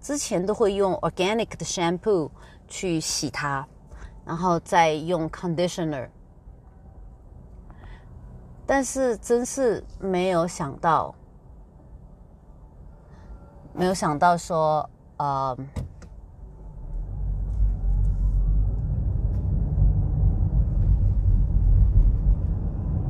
[0.00, 2.30] 之前都会用 organic 的 shampoo
[2.68, 3.66] 去洗它，
[4.24, 6.08] 然后再用 conditioner。
[8.72, 11.12] 但是真是没有想到，
[13.72, 15.56] 没有想到说，呃，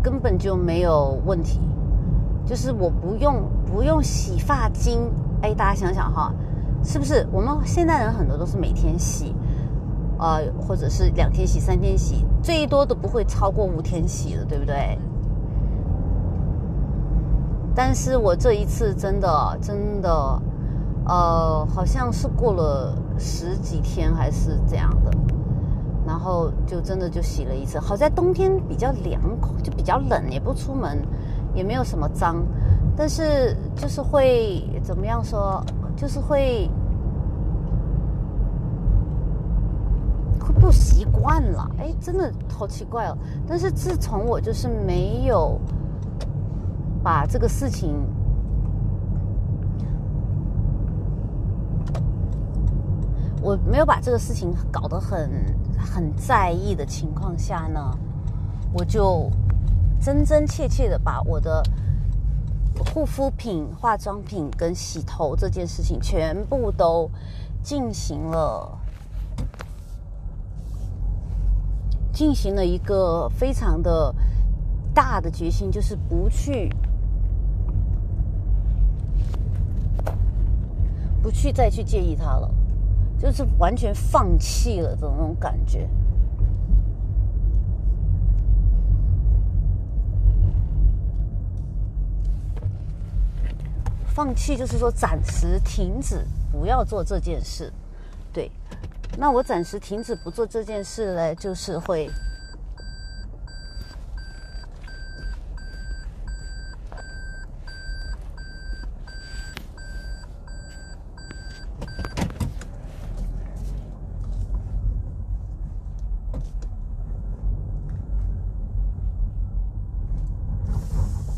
[0.02, 1.60] 根本就没有问题。
[2.46, 6.32] 就是我不用不用洗发精，哎，大家想想哈，
[6.82, 7.28] 是不是？
[7.30, 9.36] 我们现代人很多都是每天洗，
[10.18, 14.98] 呃，或者是两天洗、三天洗，最多都不会超过五天洗的，对不对？
[17.74, 20.42] 但是我这一次真的真的，
[21.06, 25.10] 呃，好像是过了十几天还是这样的，
[26.04, 27.78] 然后就真的就洗了一次。
[27.78, 31.00] 好在冬天比较凉快，就比较冷，也不出门，
[31.54, 32.44] 也没有什么脏，
[32.96, 35.64] 但是就是会怎么样说，
[35.96, 36.68] 就是会
[40.40, 41.70] 会不习惯了。
[41.78, 43.16] 哎，真的好奇怪哦。
[43.46, 45.58] 但是自从我就是没有。
[47.02, 47.94] 把这个事情，
[53.42, 55.30] 我没有把这个事情搞得很
[55.78, 57.80] 很在意的情况下呢，
[58.72, 59.30] 我就
[59.98, 61.62] 真真切切的把我的
[62.92, 67.10] 护肤品、化妆品跟洗头这件事情全部都
[67.62, 68.78] 进行了，
[72.12, 74.14] 进行了一个非常的
[74.94, 76.70] 大的决心，就是不去。
[81.22, 82.50] 不去再去介意他了，
[83.18, 85.88] 就是完全放弃了的那种感觉。
[94.06, 97.72] 放弃就是说暂时停止，不要做这件事。
[98.32, 98.50] 对，
[99.16, 102.10] 那我暂时停止不做这件事嘞，就是会。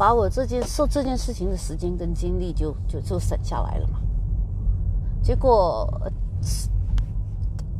[0.03, 4.01] 把我这件受这件事情的时间跟精力就就就省下来了嘛。
[5.23, 5.89] 结果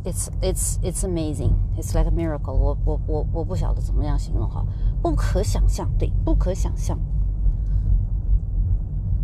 [0.05, 2.53] ，it's it's it's amazing, it's like a miracle。
[2.53, 4.65] 我我我我不晓得怎么样形容哈，
[5.03, 6.97] 不可想象，对，不可想象。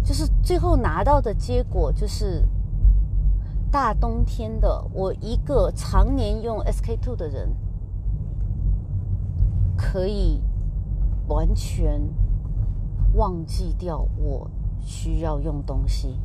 [0.02, 2.44] 就是最后拿到的结果就是
[3.70, 7.54] 大冬天的，我一个常年用 SK two 的人，
[9.76, 10.42] 可以
[11.28, 12.02] 完全。
[13.14, 16.18] 忘记掉我需要用东西。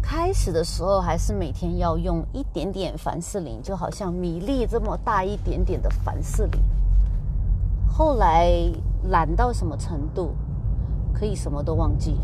[0.00, 6.60] 开始的时候还是每天要用一点点凡士林，就好像米粒这么大一点点的凡士林。
[7.86, 8.50] 后来
[9.10, 10.34] 懒到什么程度，
[11.12, 12.16] 可以什么都忘记，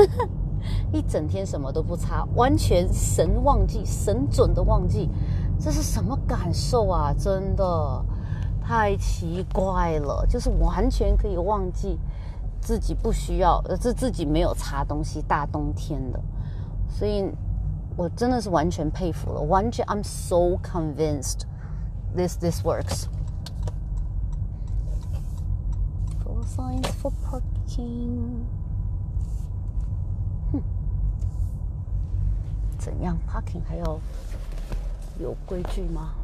[0.90, 5.10] 一整天什么都不擦，完全神忘记、神准的忘记，
[5.60, 7.12] 这是什么感受啊？
[7.12, 8.04] 真的
[8.62, 11.98] 太奇怪了，就是完全可以忘记。
[12.66, 16.20] 自己不需要，呃，自自己没有擦东西，大冬天的，
[16.88, 17.32] 所以
[17.96, 21.42] 我真的是完全佩服了，完全，I'm so convinced
[22.16, 23.06] this this works.
[26.24, 28.42] Four signs for parking.
[30.50, 30.60] 哼，
[32.80, 34.00] 怎样 parking 还要
[35.20, 36.14] 有规矩吗？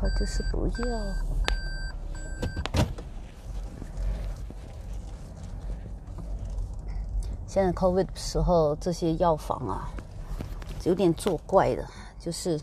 [0.00, 0.98] 他就是不要。
[7.46, 9.90] 现在 COVID 时候，这些药房啊，
[10.84, 11.86] 有点作怪的，
[12.18, 12.58] 就是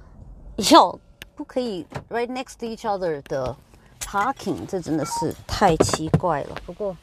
[0.72, 0.98] 药
[1.36, 3.54] 不可以 right next to each other 的
[4.00, 6.56] parking，这真的是太奇怪了。
[6.66, 6.96] 不过，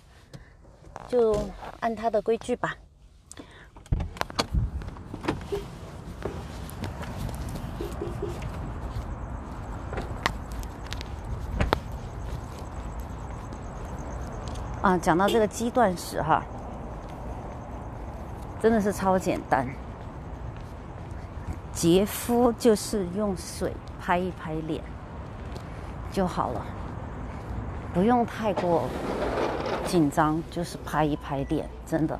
[1.07, 1.39] 就
[1.79, 2.75] 按他的规矩吧。
[14.81, 16.41] 啊，讲到这个鸡断食哈，
[18.61, 19.67] 真的是超简单。
[21.73, 24.81] 洁肤就是用水拍一拍脸
[26.11, 26.65] 就好了，
[27.93, 28.83] 不用太过
[29.85, 32.17] 紧张，就是拍一拍脸，真的。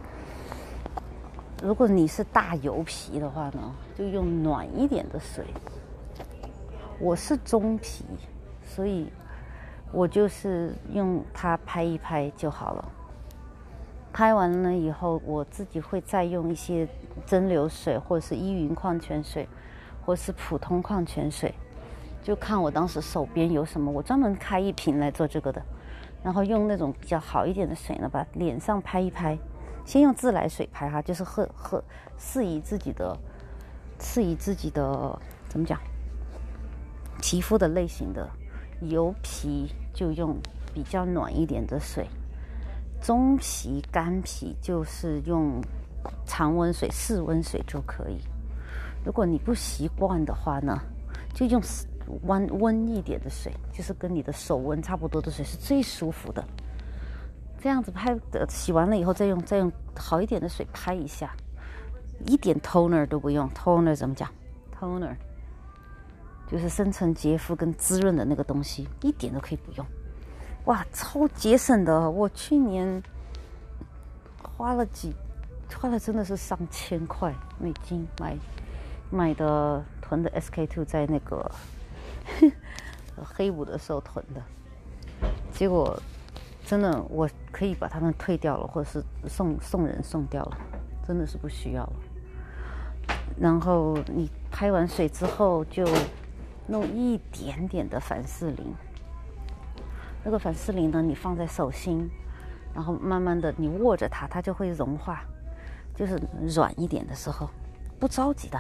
[1.64, 5.46] 如果你是大油皮的话呢，就用暖一点的水。
[7.00, 8.04] 我是中皮，
[8.68, 9.08] 所以。
[9.92, 12.86] 我就是用它拍一拍就好了。
[14.12, 16.88] 拍完了以后，我自己会再用一些
[17.26, 19.48] 蒸馏水，或者是依云矿泉水，
[20.06, 21.54] 或是普通矿泉水，
[22.24, 23.92] 就看我当时手边有什么。
[23.92, 25.62] 我专门开一瓶来做这个的，
[26.24, 29.38] 然后用那种比较好一点的水呢，把脸上拍一拍。
[29.86, 31.84] 先用自来水拍哈，就是喝喝
[32.18, 33.16] 适宜自己的，
[34.00, 35.80] 适宜自己的怎么讲？
[37.22, 38.28] 皮肤的类型的。
[38.82, 40.38] 油皮就用
[40.74, 42.08] 比较暖一点的水，
[43.02, 45.62] 中皮干皮就是用
[46.26, 48.20] 常温水、室温水就可以。
[49.04, 50.80] 如果你不习惯的话呢，
[51.34, 51.62] 就用
[52.24, 56.44] 温温一点的水，就是跟你的手温差不多的水是最舒服的。
[57.62, 61.36] 这样子拍的，洗完了以后再用再用好一点的水拍一下，
[62.26, 63.50] 一点 toner 都不用。
[63.52, 64.30] toner 怎么讲
[64.80, 65.16] ？toner。
[66.52, 69.86] 就是深层洁肤跟滋润的那个东西，一点都可以不用，
[70.66, 72.10] 哇，超节省的！
[72.10, 73.04] 我去年
[74.42, 75.14] 花了几，
[75.80, 78.36] 花了真的是上千块美金买
[79.12, 81.52] 买的囤的 SK two，在那个
[83.24, 84.42] 黑五的时候囤的，
[85.52, 86.02] 结果
[86.66, 90.58] 真的我可以把它们退掉了，或者是送送人送掉了，
[91.08, 91.94] 真的是不需要了。
[93.40, 95.86] 然后你拍完水之后就。
[96.70, 98.74] 弄一点点的凡士林。
[100.24, 102.10] 那个凡士林呢，你放在手心，
[102.74, 105.24] 然后慢慢的你握着它，它就会融化。
[105.96, 106.18] 就是
[106.56, 107.50] 软一点的时候，
[108.00, 108.58] 不着急的，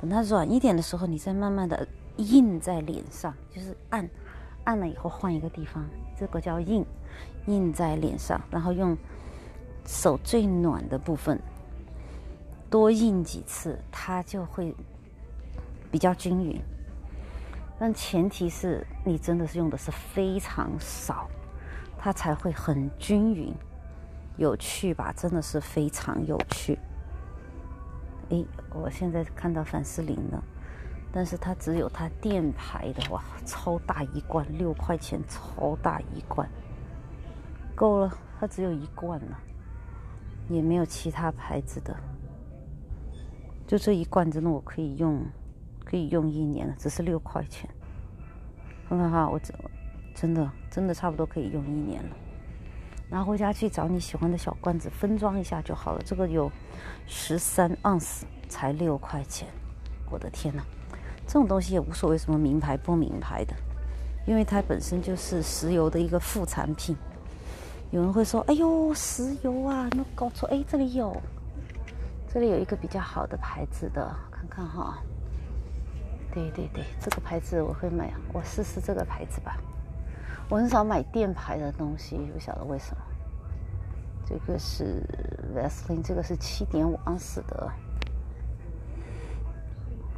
[0.00, 1.86] 等它软一点的时候，你再慢慢的
[2.16, 4.08] 印在脸上，就是按，
[4.64, 5.84] 按了以后换一个地方，
[6.16, 6.82] 这个叫印，
[7.44, 8.96] 印在脸上，然后用
[9.84, 11.38] 手最暖的部分
[12.70, 14.74] 多印几次，它就会
[15.90, 16.58] 比较均匀。
[17.84, 21.28] 但前提是你真的是用的是非常少，
[21.98, 23.52] 它才会很均匀。
[24.36, 26.78] 有趣吧，真的是非常有趣。
[28.28, 30.40] 诶，我现在看到凡士林了，
[31.10, 36.48] 但是它只有它店牌的哇，超大一罐，六块钱，超大一罐，
[37.74, 39.36] 够了，它只有一罐了，
[40.48, 41.96] 也没有其他牌子的，
[43.66, 45.20] 就这一罐，真的我可以用，
[45.92, 47.68] 可以用一年了，只是六块钱，
[48.88, 49.54] 看看哈，我真
[50.14, 52.16] 真的真的差不多可以用一年了。
[53.10, 56.00] 拿回家去找你喜欢的小罐子分装一下就好了。
[56.02, 56.50] 这个有
[57.06, 59.46] 十三盎司，才六块钱。
[60.10, 60.64] 我的天哪，
[61.26, 63.54] 这种东西也无所谓什么名牌不名牌的，
[64.26, 66.96] 因为它本身就是石油的一个副产品。
[67.90, 71.14] 有人会说：“哎呦，石油啊，那搞错。”哎，这里有，
[72.32, 74.98] 这里有一个比较好的牌子的，看看哈。
[76.32, 79.56] 对对对，这个牌子我会买，我试试这个牌子吧。
[80.48, 83.02] 我很少买电牌的东西，不晓得为什么。
[84.24, 85.02] 这个是
[85.54, 87.70] Vaseline，这个是七点五盎司的。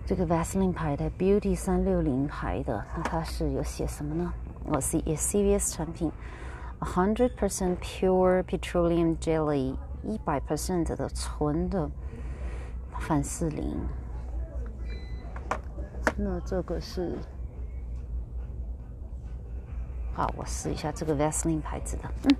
[0.07, 4.33] 这个 Vaseline 牌的 Beauty 三六零牌的，那它是有写什么呢？
[4.67, 6.13] 我是 CVS 产品
[6.79, 11.91] ，a hundred percent pure petroleum jelly，一百 percent 的纯的
[12.99, 13.77] 凡士林。
[16.17, 17.17] 那这个是。
[20.15, 22.37] 好，我试一下这个 Vaseline 牌子的，嗯，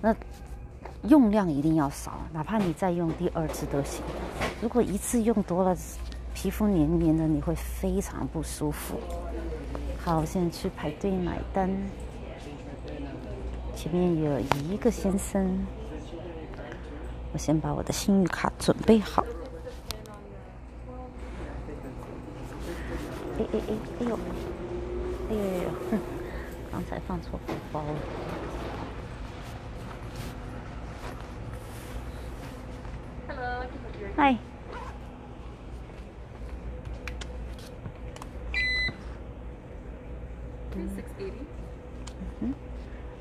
[0.00, 0.14] 那
[1.08, 4.04] 用量一定要少，哪怕你再用第二次都行。
[4.62, 5.76] 如果一次用多了，
[6.32, 9.00] 皮肤黏黏的，你会非常不舒服。
[9.98, 11.68] 好，我现在去排队买单，
[13.74, 15.58] 前面有一个先生，
[17.32, 19.24] 我先把我的信誉卡准备好。
[23.37, 24.19] 哎哎哎，哎呦！
[25.29, 25.99] 哎呦，
[26.71, 27.99] 刚才放错包包了。
[33.27, 33.65] Hello.
[34.17, 34.37] Hi.
[40.95, 41.45] Six eighty.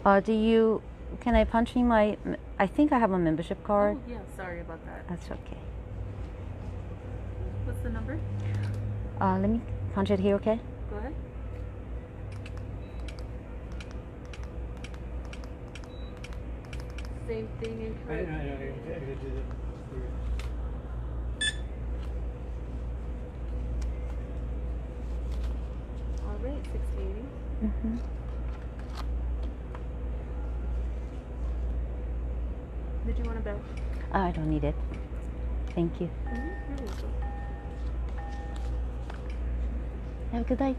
[0.04, 0.80] Uh, do you?
[1.20, 2.16] Can I punch in my?
[2.58, 3.96] I think I have a membership card.
[3.96, 4.18] Oh, yeah.
[4.36, 5.08] Sorry about that.
[5.08, 5.58] That's okay.
[7.66, 8.18] What's the number?
[9.20, 9.60] Uh, let me
[9.93, 10.59] punch it here, okay?
[10.89, 11.13] Go ahead.
[17.27, 18.31] Same thing in I, I, I, code.
[18.87, 19.45] I did it.
[26.27, 27.25] All right, six eighty.
[27.63, 27.95] Mm-hmm.
[33.05, 33.59] Did you want a bill?
[34.11, 34.75] I don't need it.
[35.75, 36.09] Thank you.
[36.27, 36.85] Mm-hmm.
[36.85, 37.32] You're
[40.33, 40.75] Have a good night.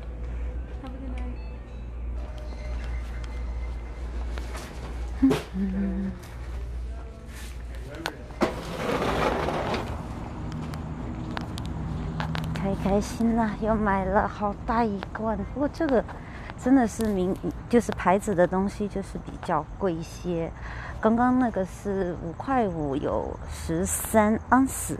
[12.53, 15.39] 开开心啦，又买了好大一罐。
[15.55, 16.05] 不过这个
[16.59, 17.33] 真的是名，
[17.69, 20.51] 就是牌子的东西，就是比较贵一些。
[21.01, 24.99] 刚刚那个是五块五，有十三盎司，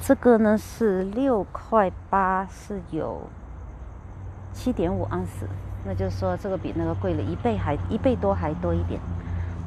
[0.00, 3.22] 这个呢是六块八，是有
[4.60, 5.48] 七点五盎司。
[5.86, 9.00] 那就是说，这个比那个贵了一倍，还一倍多还多一点。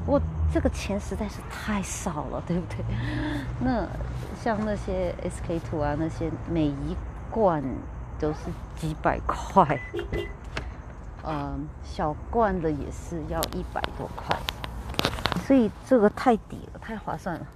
[0.05, 0.21] 不过
[0.53, 2.85] 这个钱实在是太少了，对不对？
[3.59, 3.87] 那
[4.39, 6.95] 像那些 SK two 啊，那些每一
[7.31, 7.63] 罐
[8.19, 9.79] 都是几百块，
[11.25, 14.37] 嗯，小罐的也是要一百多块，
[15.47, 17.47] 所以这个太抵了，太划算了。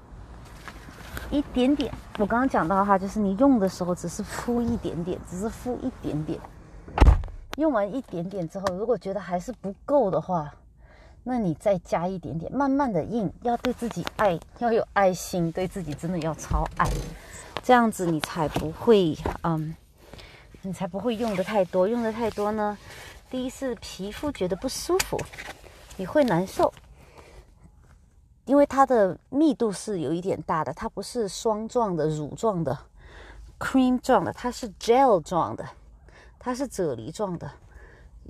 [1.29, 6.39] 一点点，我刚刚讲到哈，就是你用的时候只是敷一点点，只是敷一点点。
[7.58, 10.53] 用完一点点之后，如果觉得还是不够的话，
[11.24, 16.88] 那你再加一点点，慢慢的印，要对自己爱，要有爱心，对自己真的要超爱，
[17.64, 19.76] 这样子你才不会，嗯，
[20.62, 22.78] 你才不会用的太多，用的太多呢，
[23.32, 25.20] 第一是皮肤觉得不舒服，
[25.97, 26.72] 你会难受，
[28.45, 32.78] 因为它的密度是有一点大的，它不是霜状的、乳状的、
[33.58, 35.68] cream 状的，它是 gel 状的。
[36.39, 37.51] 它是啫喱状的，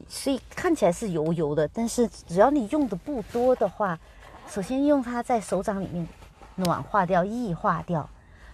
[0.07, 1.67] 所以看起来是油油的。
[1.67, 3.99] 但是只要你用的不多的话，
[4.47, 6.07] 首先用它在手掌里面
[6.55, 8.09] 暖化掉、液化掉，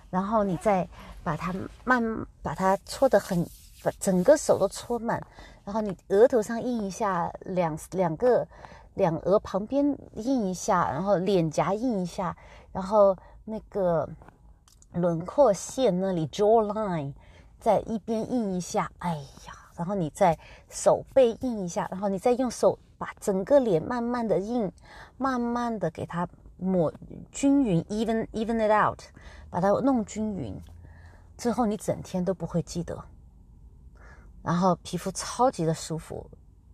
[0.10, 0.88] 然后你再
[1.24, 2.04] 把它慢
[2.42, 3.48] 把它搓得很，
[3.84, 5.22] 把整个手都搓满，
[5.64, 8.46] 然后你额头上印一下，两两个
[8.96, 12.36] 两额旁边印一下，然后脸颊印一下，
[12.72, 14.10] 然后那个
[14.94, 17.14] 轮廓线那里 jawline
[17.64, 19.16] 在一边印一下，哎
[19.48, 20.38] 呀，然后你在
[20.70, 24.70] 手背印一下，然后你再用手把整个脸慢慢的印，
[25.16, 26.94] 慢慢的给它抹
[27.32, 29.00] 均匀，even even it out，
[29.50, 30.62] 把它弄均匀，
[31.38, 33.02] 之后你整天都不会记得，
[34.42, 36.30] 然后皮肤超级的舒服，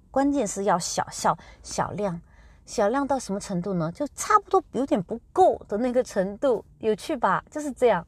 [0.10, 2.20] 关键是要小小小量，
[2.66, 3.92] 小量到什么程度呢？
[3.92, 7.46] 就差不多有点不够的那个程度，有趣吧？
[7.52, 8.04] 就是这样。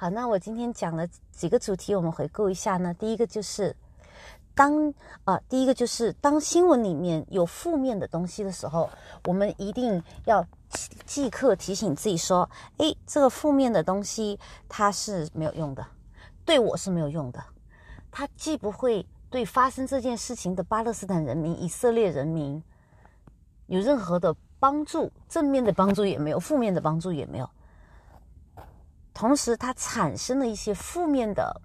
[0.00, 2.94] 好，那我今天讲了几个主题，我们回顾一下呢。
[2.94, 3.76] 第一个就是
[4.54, 4.94] 当
[5.24, 8.88] 啊、第一个就是当新闻里面有负面的东西的时候，
[9.26, 10.42] 我们一定要
[11.04, 12.48] 即刻提醒自己说：，
[12.78, 14.40] 诶，这个负面的东西
[14.70, 15.86] 它是没有用的，
[16.46, 17.44] 对我是没有用的。
[18.10, 22.64] 它既不会对发生这件事情的巴勒斯坦人民、以色列人民
[23.66, 27.50] 有任何的帮助，正面的帮助也没有，负面的帮助也没有。
[29.20, 31.60] 同时，它产生了一些负面的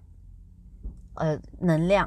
[1.14, 2.06] 呃能量，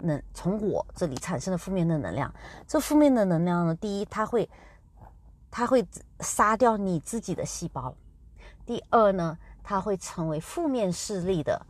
[0.00, 2.34] 能从我这里产生了负面的能量。
[2.66, 4.50] 这负面的能量呢，第一，它会
[5.52, 5.86] 它会
[6.18, 7.94] 杀掉你自己的细胞；
[8.66, 11.64] 第二呢，它会成为负面势力的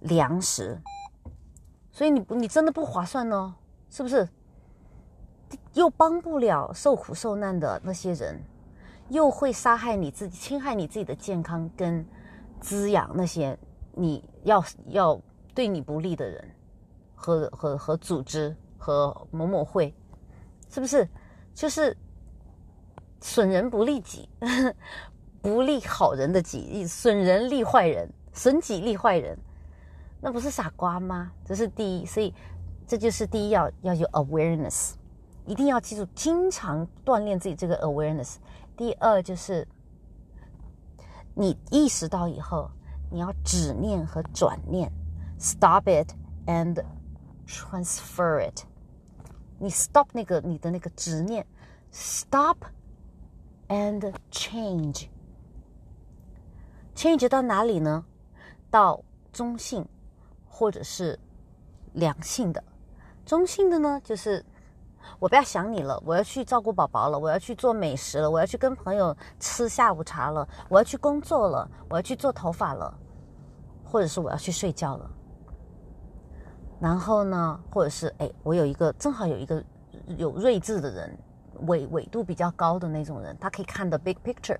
[0.00, 0.78] 粮食。
[1.90, 3.54] 所以你不，你真的不划算哦，
[3.88, 4.28] 是不是？
[5.72, 8.38] 又帮不了受苦受难的那些人，
[9.08, 12.06] 又会杀害你自己，侵害你自己的健康，跟
[12.60, 13.56] 滋养那些
[13.92, 15.20] 你要要
[15.54, 16.48] 对你不利的人
[17.14, 19.94] 和和和组织和某某会，
[20.70, 21.08] 是不是？
[21.54, 21.96] 就是
[23.20, 24.28] 损人不利己，
[25.40, 29.38] 不利好人的己，损人利坏人，损己利坏人，
[30.20, 31.32] 那不是傻瓜吗？
[31.44, 32.34] 这是第一，所以
[32.86, 34.92] 这就是第一要要有 awareness。
[35.46, 38.36] 一定要记住，经常锻炼自己这个 awareness。
[38.76, 39.66] 第二就是，
[41.38, 42.70] 你意识到以后，
[43.10, 44.90] 你要止念和转念
[45.38, 46.10] ，stop it
[46.46, 46.82] and
[47.46, 48.62] transfer it。
[49.58, 51.46] 你 stop 那个你的那个执念
[51.92, 52.56] ，stop
[53.68, 55.08] and change。
[56.94, 58.06] change 到哪里呢？
[58.70, 59.86] 到中性
[60.48, 61.18] 或者是
[61.92, 62.64] 良性的。
[63.26, 64.42] 中性的呢，就是
[65.18, 72.92] 我不要想你了，我要去照顾宝宝了，我要去做美食了，我要去跟朋友吃下午茶了，我要去工作了，我要去做头发了，
[73.84, 75.10] 或者是我要去睡觉了。
[76.78, 79.62] 然后呢，或者是哎，我有一个正好有一个
[80.18, 81.18] 有睿智的人，
[81.66, 84.58] 纬纬度比较高的那种人，他可以看的 big picture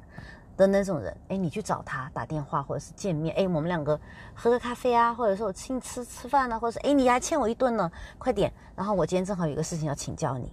[0.56, 3.98] 的那种人，哎，你去找他打电话或者是见面，哎，我们两个
[4.34, 8.52] 喝个咖啡啊，或者说我请你吃吃饭啊，或者是哎你还欠我一顿呢，快点。
[8.74, 10.50] 然后我今天正好有一个事情要请教你，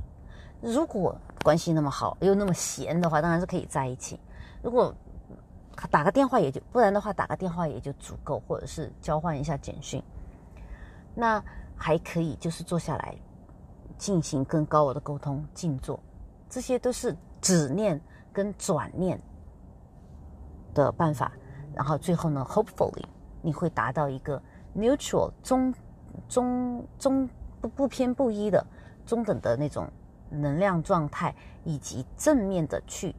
[0.62, 4.20] 如果关系那么好又那么闲的话，当然是可以在一起。
[4.62, 4.93] 如果
[5.89, 10.01] 打个电话也就，不然的话打个电话也就足够，或者是交换一下简讯。
[11.16, 11.43] 那
[11.76, 13.16] 还可以就是坐下来
[13.97, 15.99] 进行跟高我的沟通、静坐，
[16.49, 17.99] 这些都是止念
[18.32, 19.20] 跟转念
[20.74, 21.32] 的办法。
[21.74, 23.04] 然后最后呢，hopefully
[23.42, 24.42] 你会达到一个
[24.76, 25.74] neutral 中
[26.28, 27.30] 中中
[27.62, 28.66] 不不偏不倚的
[29.06, 29.88] 中等的那种
[30.30, 33.16] 能量状态，以及正面的去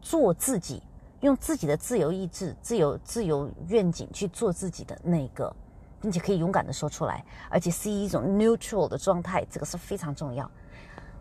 [0.00, 0.82] 做自己，
[1.20, 5.54] 用自己的自由意志、自由自由愿景去做自己的那个。
[6.00, 10.50] 并且可以勇敢的说出来，而且是一种 neutral 的状态，这个是非常重要。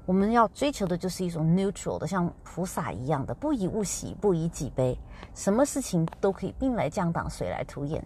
[0.05, 4.97] 我们要追求的就是一种 neutral 的，像菩萨一样的，不以物喜，不以己悲，
[5.33, 8.03] 什么事情都可以兵来将挡，水来土掩，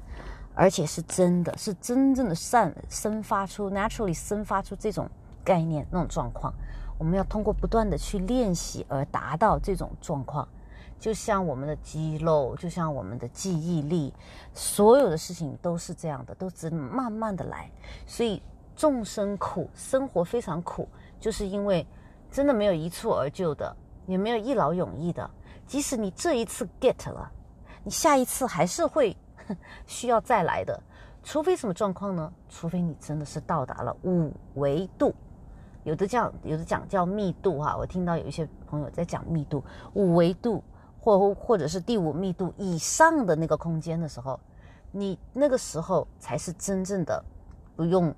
[0.54, 5.10] 而且是真的是真正的善生发出 naturally 生发出这种
[5.44, 6.54] 概念那种状况。
[7.00, 10.48] 我们要通过不断的去练习而达到这种状况。
[11.00, 14.12] 就像我们的肌肉，就像我们的记忆力，
[14.52, 17.70] 所有的事情都是这样的，都只能慢慢的来。
[18.08, 18.42] 所以
[18.76, 20.90] 众生苦，生活非常苦，
[21.20, 21.86] 就是因为
[22.32, 25.30] 真的没有一蹴而就的，也没有一劳永逸的。
[25.66, 27.32] 即使你这一次 get 了，
[27.84, 29.16] 你下一次还是会
[29.86, 30.82] 需要再来的。
[31.24, 32.34] 除非什么状况呢？
[32.50, 35.14] 除非你真的是到达了五维度，
[35.84, 39.64] 有的讲有的讲叫密度哈，我听到有一些朋友在讲密度，
[39.94, 40.64] 五维度。
[41.00, 44.38] 或或者是第五密度以上的那个空间的时候，
[44.92, 47.24] 你那个时候才是真正的
[47.78, 48.14] 不用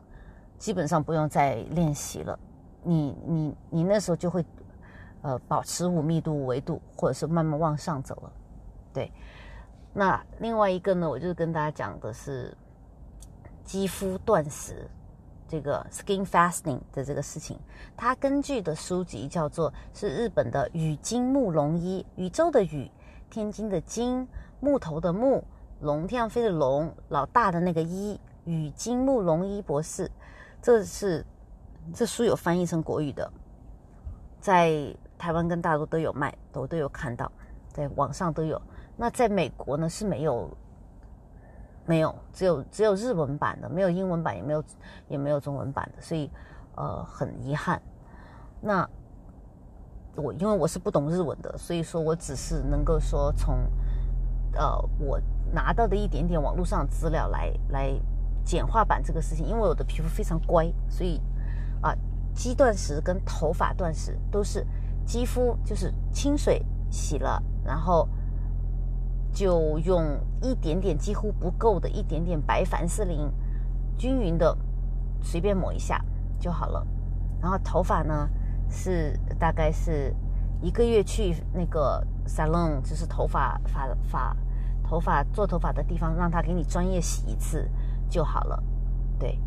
[0.57, 2.39] 基本上不用再练习了。
[2.89, 4.43] 你你你那时候就会，
[5.21, 8.31] 呃，保持五密度、五维度，或者是慢慢往上走了。
[8.91, 9.11] 对，
[9.93, 12.51] 那另外一个呢，我就是跟大家讲的是
[13.63, 14.89] 肌肤断食，
[15.47, 17.59] 这个 skin fasting 的这个事情。
[17.95, 22.89] 它根据的书籍叫做是日本的宇金木龙一，宇宙的宇，
[23.29, 24.27] 天津的金，
[24.59, 25.43] 木头的木，
[25.81, 30.09] 龙天上飞的龙，老大的那个一，宇金木龙一博士，
[30.59, 31.23] 这是
[31.93, 33.31] 这书有翻译成国语的，
[34.39, 37.31] 在台湾跟大陆都有卖，我都有看到，
[37.73, 38.61] 在网上都有。
[38.95, 40.49] 那在美国呢是没有，
[41.85, 44.63] 没有，只有只有日文版的，没有英文版，也没有
[45.07, 46.29] 也没有中文版的，所以
[46.75, 47.81] 呃很遗憾。
[48.61, 48.87] 那
[50.15, 53.57] 我因为我是不懂日文的，所以说我只是能够说从
[54.53, 55.19] 呃我
[55.53, 57.93] 拿到的一点点网络上资料来来
[58.43, 61.21] 简化版这个事情，因为我的皮肤非常乖，所以
[61.81, 61.95] 啊
[62.33, 64.65] 肌断食跟头发断食都是
[65.05, 68.07] 肌肤就是清水洗了，然后。
[69.31, 70.03] 就用
[70.41, 73.31] 一点点几乎不够的一点点白凡士林，
[73.95, 74.57] 均匀的
[75.21, 76.03] 随便抹一下
[76.39, 76.85] 就好了。
[77.39, 78.27] 然后头发呢
[78.67, 80.13] 是大概是
[80.63, 84.35] 一个月去那个 salon，就是头发发发
[84.83, 87.69] 头发做头发的地方，让他给你专业洗一次
[88.09, 88.61] 就好了。
[89.19, 89.39] 对，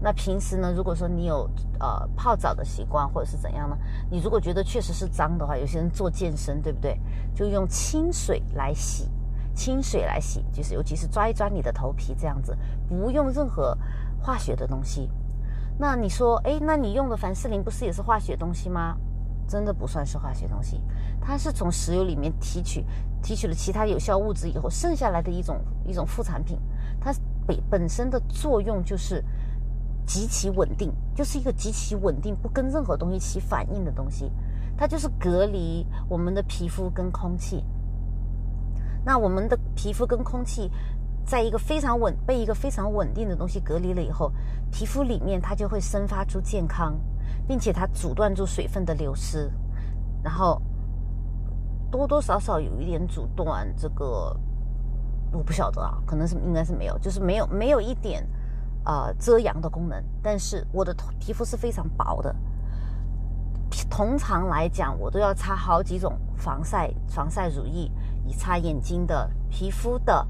[0.00, 1.48] 那平时呢，如果说你有
[1.80, 3.76] 呃泡澡的习惯或者是怎样呢？
[4.10, 7.00] 你如果觉得确实是脏的话，有些人做健身对不对？
[7.34, 9.08] 就用清水来洗。
[9.54, 12.56] 清水来洗，就是尤其是抓一抓你的头皮这样子，
[12.88, 13.76] 不用任何
[14.20, 15.10] 化学的东西。
[15.76, 18.96] 那你说，哎，那你用的凡士林不是也是化学东西吗？
[19.48, 20.80] 真的不算是化学东西，
[21.20, 22.84] 它是从石油里面提取
[23.20, 26.60] 提取了其他有效物质以后剩下来的一种一种副产品。
[27.00, 27.12] 它
[27.44, 29.24] 本本身的作用就是
[30.08, 34.32] 极其稳定，就是一个极其稳定，不跟任何东西起反应的东西。
[34.74, 37.62] 它就是隔离我们的皮肤跟空气。
[39.04, 40.70] 那我们的皮肤跟空气，
[41.26, 44.32] 在一个非常稳被一个非常稳定的东西隔离了以后，
[44.72, 46.98] 皮肤里面它就会生发出健康，
[47.46, 49.52] 并且它阻断住水分的流失，
[50.22, 50.62] 然后
[51.90, 54.34] 多多少少有一点阻断这个，
[55.32, 58.26] 我不晓得啊，可能是应该是没有，就是没有没有一点
[58.84, 60.02] 啊遮阳的功能。
[60.22, 62.34] 但是我的皮肤是非常薄的，
[63.90, 67.90] 通常来讲我都要擦好几种防晒防晒乳液。
[68.26, 70.28] 以擦眼睛的、皮肤的，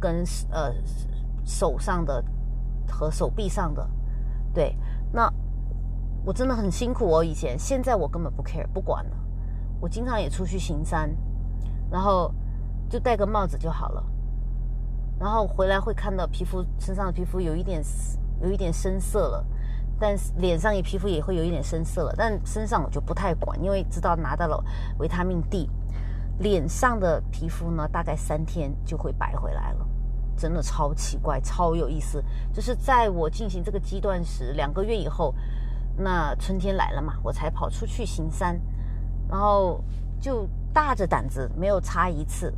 [0.00, 0.72] 跟呃
[1.44, 2.24] 手上的
[2.88, 3.86] 和手臂上的，
[4.54, 4.74] 对，
[5.12, 5.30] 那
[6.24, 7.22] 我真的很辛苦哦。
[7.22, 9.16] 以前，现在我根本不 care，不管了。
[9.78, 11.14] 我经常也出去行山，
[11.90, 12.32] 然后
[12.88, 14.02] 就戴个帽子就好了。
[15.18, 17.82] 然后回来会看到皮肤身上的皮肤有一点
[18.42, 19.46] 有一点深色了，
[19.98, 24.62] 但是脸上也皮肤也会有一点深色了，但身上我就不太管，因为知道拿到了
[24.98, 25.68] 维他命 D。
[26.40, 29.86] 脸上的皮肤呢，大概三天就会白回来了，
[30.36, 32.20] 真的超奇怪，超有意思。
[32.52, 35.32] 就是在我进行这个阶段时，两个月以后，
[35.96, 38.60] 那春天来了嘛，我才跑出去行山，
[39.28, 39.80] 然后
[40.20, 42.52] 就大着胆子没有擦一次，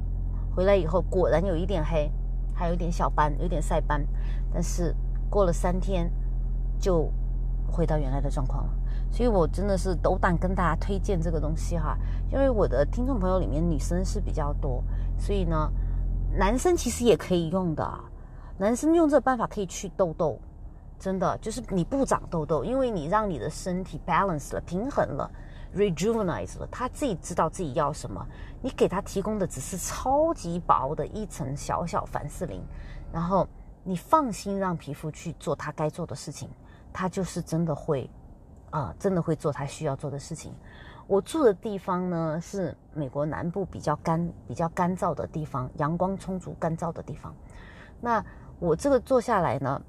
[0.55, 2.11] 回来以后果然有一点黑，
[2.57, 4.05] 还有点小斑，有点晒斑，
[4.53, 4.93] 但是
[5.31, 6.11] 过了三天
[6.81, 7.09] 就
[7.71, 8.71] 回到原来的状况了。
[9.11, 11.97] 所以我真的是斗胆跟大家推荐这个东西哈，
[12.33, 14.83] 因为我的听众朋友里面女生是比较多，
[15.19, 15.71] 所以呢，
[16.33, 17.87] 男生其实也可以用的。
[18.59, 20.39] 男生用这个办法可以去痘痘，
[20.99, 25.31] 真的就是你不长痘痘，因为你让你的身体 balance 了，平衡了
[25.77, 28.27] ，rejuvenate 了，他自己知道自己要什么，
[28.61, 32.61] 你给他提供的只是超级薄的一层小小凡士林，
[33.13, 33.47] 然后
[33.85, 36.51] 你放心让皮肤去做它该做的事情，
[36.93, 38.11] 它就是真的会。
[38.71, 40.53] 啊，真的会做他需要做的事情。
[41.07, 47.35] 我住的地方呢是美国南部比较干、比较干燥的地方，阳光充足、干燥的地方。
[48.01, 48.23] 那
[48.59, 49.81] 我这个做下来呢，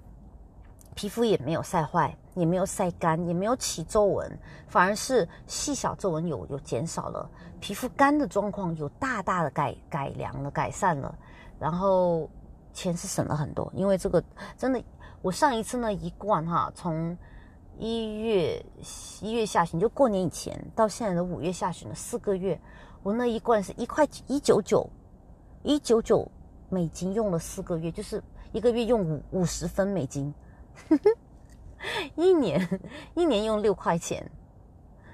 [0.97, 7.29] 皮肤也没有晒坏，也没有晒干，也没有起皱纹，反而是细小皱纹有有减少了，
[7.59, 11.15] 皮肤干的状况有大大的改改良了、改善了。
[11.59, 12.27] 然后
[12.73, 14.21] 钱是省了很多，因为这个
[14.57, 14.83] 真的，
[15.21, 17.15] 我上一次呢一罐哈从。
[17.79, 18.65] 一月
[19.21, 22.59] 一月下旬，就过年以前到现在的五月下旬的四个月，
[23.03, 24.89] 我那一罐是一块一九九，
[25.61, 26.27] 一九九
[26.69, 28.19] 美金用了四个月，就是
[28.51, 30.33] 一个月用五五十分美金，
[30.89, 31.11] 呵 呵
[32.15, 32.81] 一年
[33.15, 34.29] 一年用六块钱。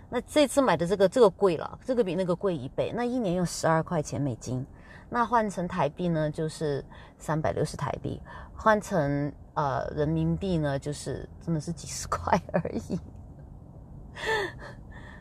[0.10, 2.92] 那这次买的这个这个贵了，这个比那个贵一倍。
[2.96, 4.64] 那一年用十二块钱美金，
[5.10, 6.86] 那换成台币呢，就是
[7.18, 8.22] 三百六十台币；
[8.56, 13.00] 换成呃人民币呢，就是真的是几十块而已。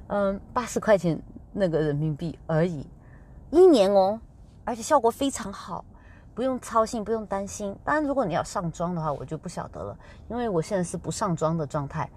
[0.08, 1.18] 嗯， 八十块钱
[1.52, 2.86] 那个人民币而已，
[3.50, 4.20] 一年哦，
[4.64, 5.82] 而且效果非常好，
[6.34, 7.76] 不用操心，不用担心。
[7.84, 9.96] 当然，如果你要上妆的话，我就不晓得了，
[10.28, 12.08] 因为我现在是不上妆的状态，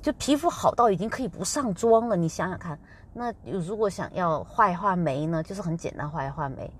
[0.00, 2.16] 就皮肤好到已经可以不上妆了。
[2.16, 2.78] 你想想看，
[3.12, 6.70] 那如果想要画一画眉呢，就是很简单画一画眉；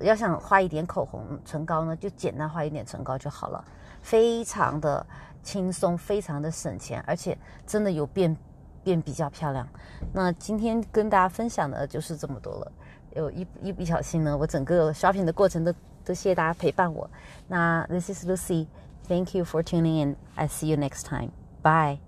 [0.00, 3.64] 要想画一点口红、唇膏呢，就简单画一点唇膏就好了，
[4.00, 5.06] 非常的
[5.42, 8.36] 轻松，非常的省钱，而且真的有变。
[8.84, 9.64] 变比较漂亮。
[10.12, 12.72] 那今天跟大家分享的就是这么多了。
[13.14, 15.72] 有一一不小心呢，我整个 shopping 的过程都
[16.05, 17.09] 都谢谢大家陪伴我。
[17.47, 18.67] 那 This is Lucy.
[19.07, 20.15] Thank you for tuning in.
[20.35, 21.31] I see you next time.
[21.61, 21.99] Bye.